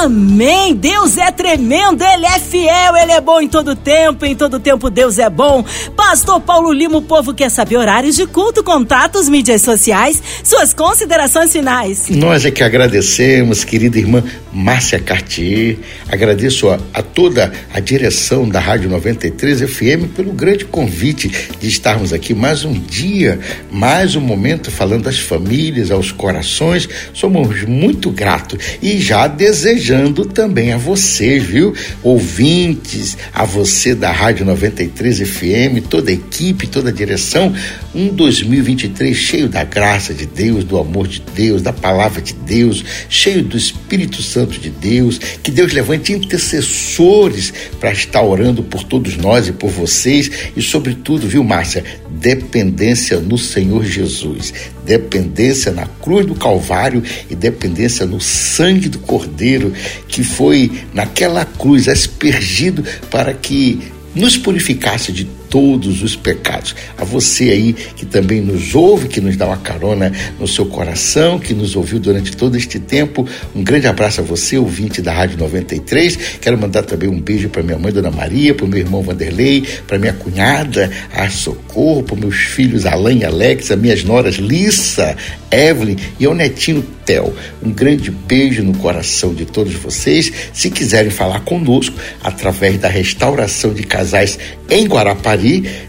Amém. 0.03 0.75
Deus 0.75 1.17
é 1.17 1.31
tremendo, 1.31 2.03
Ele 2.03 2.27
é 2.27 2.41
fiel, 2.41 2.97
Ele 2.97 3.13
é 3.13 3.21
bom 3.21 3.41
em 3.41 3.47
todo 3.47 3.77
tempo, 3.77 4.27
em 4.27 4.35
todo 4.35 4.59
tempo 4.59 4.91
Deus 4.91 5.17
é 5.17 5.31
bom. 5.31 5.65
Pastor 5.97 6.41
Paulo 6.41 6.73
Lima, 6.73 6.99
o 6.99 7.03
povo 7.03 7.33
quer 7.33 7.49
saber 7.49 7.77
horários 7.77 8.17
de 8.17 8.27
culto, 8.27 8.65
contatos, 8.65 9.29
mídias 9.29 9.63
sociais, 9.63 10.21
suas 10.43 10.75
considerações 10.75 11.53
finais. 11.53 12.09
Nós 12.09 12.45
é 12.45 12.51
que 12.51 12.65
agradecemos, 12.65 13.63
querida 13.63 13.97
irmã 13.97 14.25
Márcia 14.53 14.99
Cartier, 14.99 15.79
agradeço 16.09 16.69
a, 16.69 16.81
a 16.93 17.01
toda 17.01 17.53
a 17.73 17.79
direção 17.79 18.49
da 18.49 18.59
Rádio 18.59 18.91
93 18.91 19.61
FM 19.61 20.11
pelo 20.17 20.33
grande 20.33 20.65
convite 20.65 21.31
de 21.61 21.69
estarmos 21.69 22.13
aqui 22.13 22.35
mais 22.35 22.65
um 22.65 22.73
dia, 22.73 23.39
mais 23.71 24.17
um 24.17 24.21
momento 24.21 24.69
falando 24.69 25.09
às 25.09 25.21
famílias, 25.21 25.93
aos 25.93 26.11
corações. 26.11 26.89
Somos 27.15 27.63
muito 27.63 28.11
gratos 28.11 28.59
e 28.83 28.99
já 28.99 29.29
desejamos 29.29 29.92
desejando 29.93 30.25
também 30.25 30.73
a 30.73 30.79
você, 30.79 31.39
viu? 31.39 31.75
Ouvintes, 32.03 33.17
a 33.33 33.45
você 33.45 33.95
da 33.95 34.11
Rádio 34.11 34.47
93 34.47 35.21
FM, 35.21 35.87
toda 35.89 36.11
a 36.11 36.15
equipe, 36.15 36.67
toda 36.67 36.89
a 36.89 36.93
direção, 36.93 37.55
um 37.95 38.09
2023 38.09 39.15
cheio 39.15 39.49
da 39.49 39.65
graça 39.65 40.15
de 40.15 40.25
Deus, 40.25 40.65
do 40.65 40.79
amor 40.79 41.07
de 41.07 41.21
Deus, 41.35 41.61
da 41.61 41.73
palavra 41.73 42.23
de 42.23 42.33
Deus, 42.33 42.83
cheio 43.09 43.43
do 43.43 43.57
Espírito 43.57 44.23
Santo 44.23 44.59
de 44.59 44.71
Deus, 44.71 45.19
que 45.43 45.51
Deus 45.51 45.73
levante 45.73 46.13
intercessores 46.13 47.53
para 47.79 47.93
estar 47.93 48.23
orando 48.23 48.63
por 48.63 48.83
todos 48.85 49.17
nós 49.19 49.49
e 49.49 49.53
por 49.53 49.71
vocês. 49.71 50.31
E 50.57 50.63
sobretudo, 50.63 51.29
viu, 51.29 51.45
Márcia, 51.45 51.85
dependência 52.09 53.21
no 53.21 53.37
Senhor 53.37 53.85
Jesus, 53.85 54.55
dependência 54.87 55.71
na 55.71 55.87
cruz 55.87 56.25
do 56.25 56.35
Calvário 56.35 57.03
e 57.29 57.35
dependência 57.35 58.07
no 58.07 58.21
sangue 58.21 58.89
do 58.89 58.99
Cordeiro 59.01 59.73
que 60.09 60.23
foi 60.23 60.71
naquela 60.95 61.45
cruz 61.45 61.89
aspergido 61.89 62.85
para 63.11 63.33
que 63.35 63.79
nos 64.15 64.37
purificasse 64.37 65.13
de 65.13 65.25
todos 65.53 66.03
os 66.03 66.17
pecados. 66.17 66.75
A 66.97 67.05
você 67.05 67.51
aí 67.51 67.75
que 67.75 68.07
também 68.07 68.41
nos 68.41 68.75
ouve, 68.75 69.07
que 69.07 69.21
nos 69.21 69.37
dá 69.37 69.47
uma 69.47 69.59
carona 69.59 70.11
no 70.41 70.49
seu 70.49 70.65
coração, 70.65 71.39
que 71.39 71.53
nos 71.53 71.77
ouviu 71.77 72.01
durante 72.01 72.35
todo 72.35 72.57
este 72.57 72.79
tempo, 72.79 73.29
um 73.55 73.63
grande 73.63 73.87
abraço 73.87 74.23
a 74.23 74.25
você, 74.25 74.57
ouvinte 74.57 75.03
da 75.03 75.13
Rádio 75.13 75.37
93. 75.37 76.39
Quero 76.41 76.57
mandar 76.57 76.85
também 76.85 77.07
um 77.07 77.21
beijo 77.21 77.51
para 77.51 77.63
minha 77.63 77.79
mãe, 77.79 77.93
Dona 77.93 78.11
Maria, 78.11 78.55
para 78.55 78.65
o 78.65 78.69
meu 78.69 78.79
irmão 78.79 79.03
Vanderlei, 79.03 79.63
para 79.87 79.99
minha 79.99 80.15
cunhada, 80.15 80.91
a 81.15 81.29
Socorro, 81.29 82.03
para 82.03 82.17
meus 82.17 82.37
filhos 82.37 82.87
Alain 82.87 83.19
e 83.19 83.25
Alex, 83.27 83.71
as 83.71 83.79
minhas 83.79 84.03
noras 84.05 84.37
Lissa, 84.37 85.15
Evelyn 85.51 85.97
e 86.19 86.25
ao 86.25 86.35
netinho 86.35 86.83
Theo. 87.05 87.35
Um 87.63 87.71
grande 87.71 88.11
beijo 88.11 88.63
no 88.63 88.75
coração 88.79 89.35
de 89.35 89.45
todos 89.45 89.75
vocês. 89.75 90.33
Se 90.53 90.71
quiserem 90.71 91.11
falar 91.11 91.41
conosco 91.41 91.95
através 92.23 92.79
da 92.79 92.89
restauração 92.89 93.75
de 93.75 93.83
casais 93.83 94.39
em 94.71 94.87
Guarapari, 94.87 95.42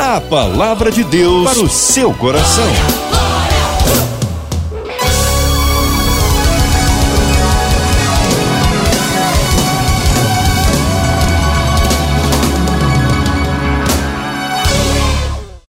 A 0.01 0.21
palavra 0.21 0.93
de 0.93 1.03
Deus 1.03 1.51
para 1.51 1.65
o 1.65 1.69
seu 1.69 2.15
coração. 2.15 3.24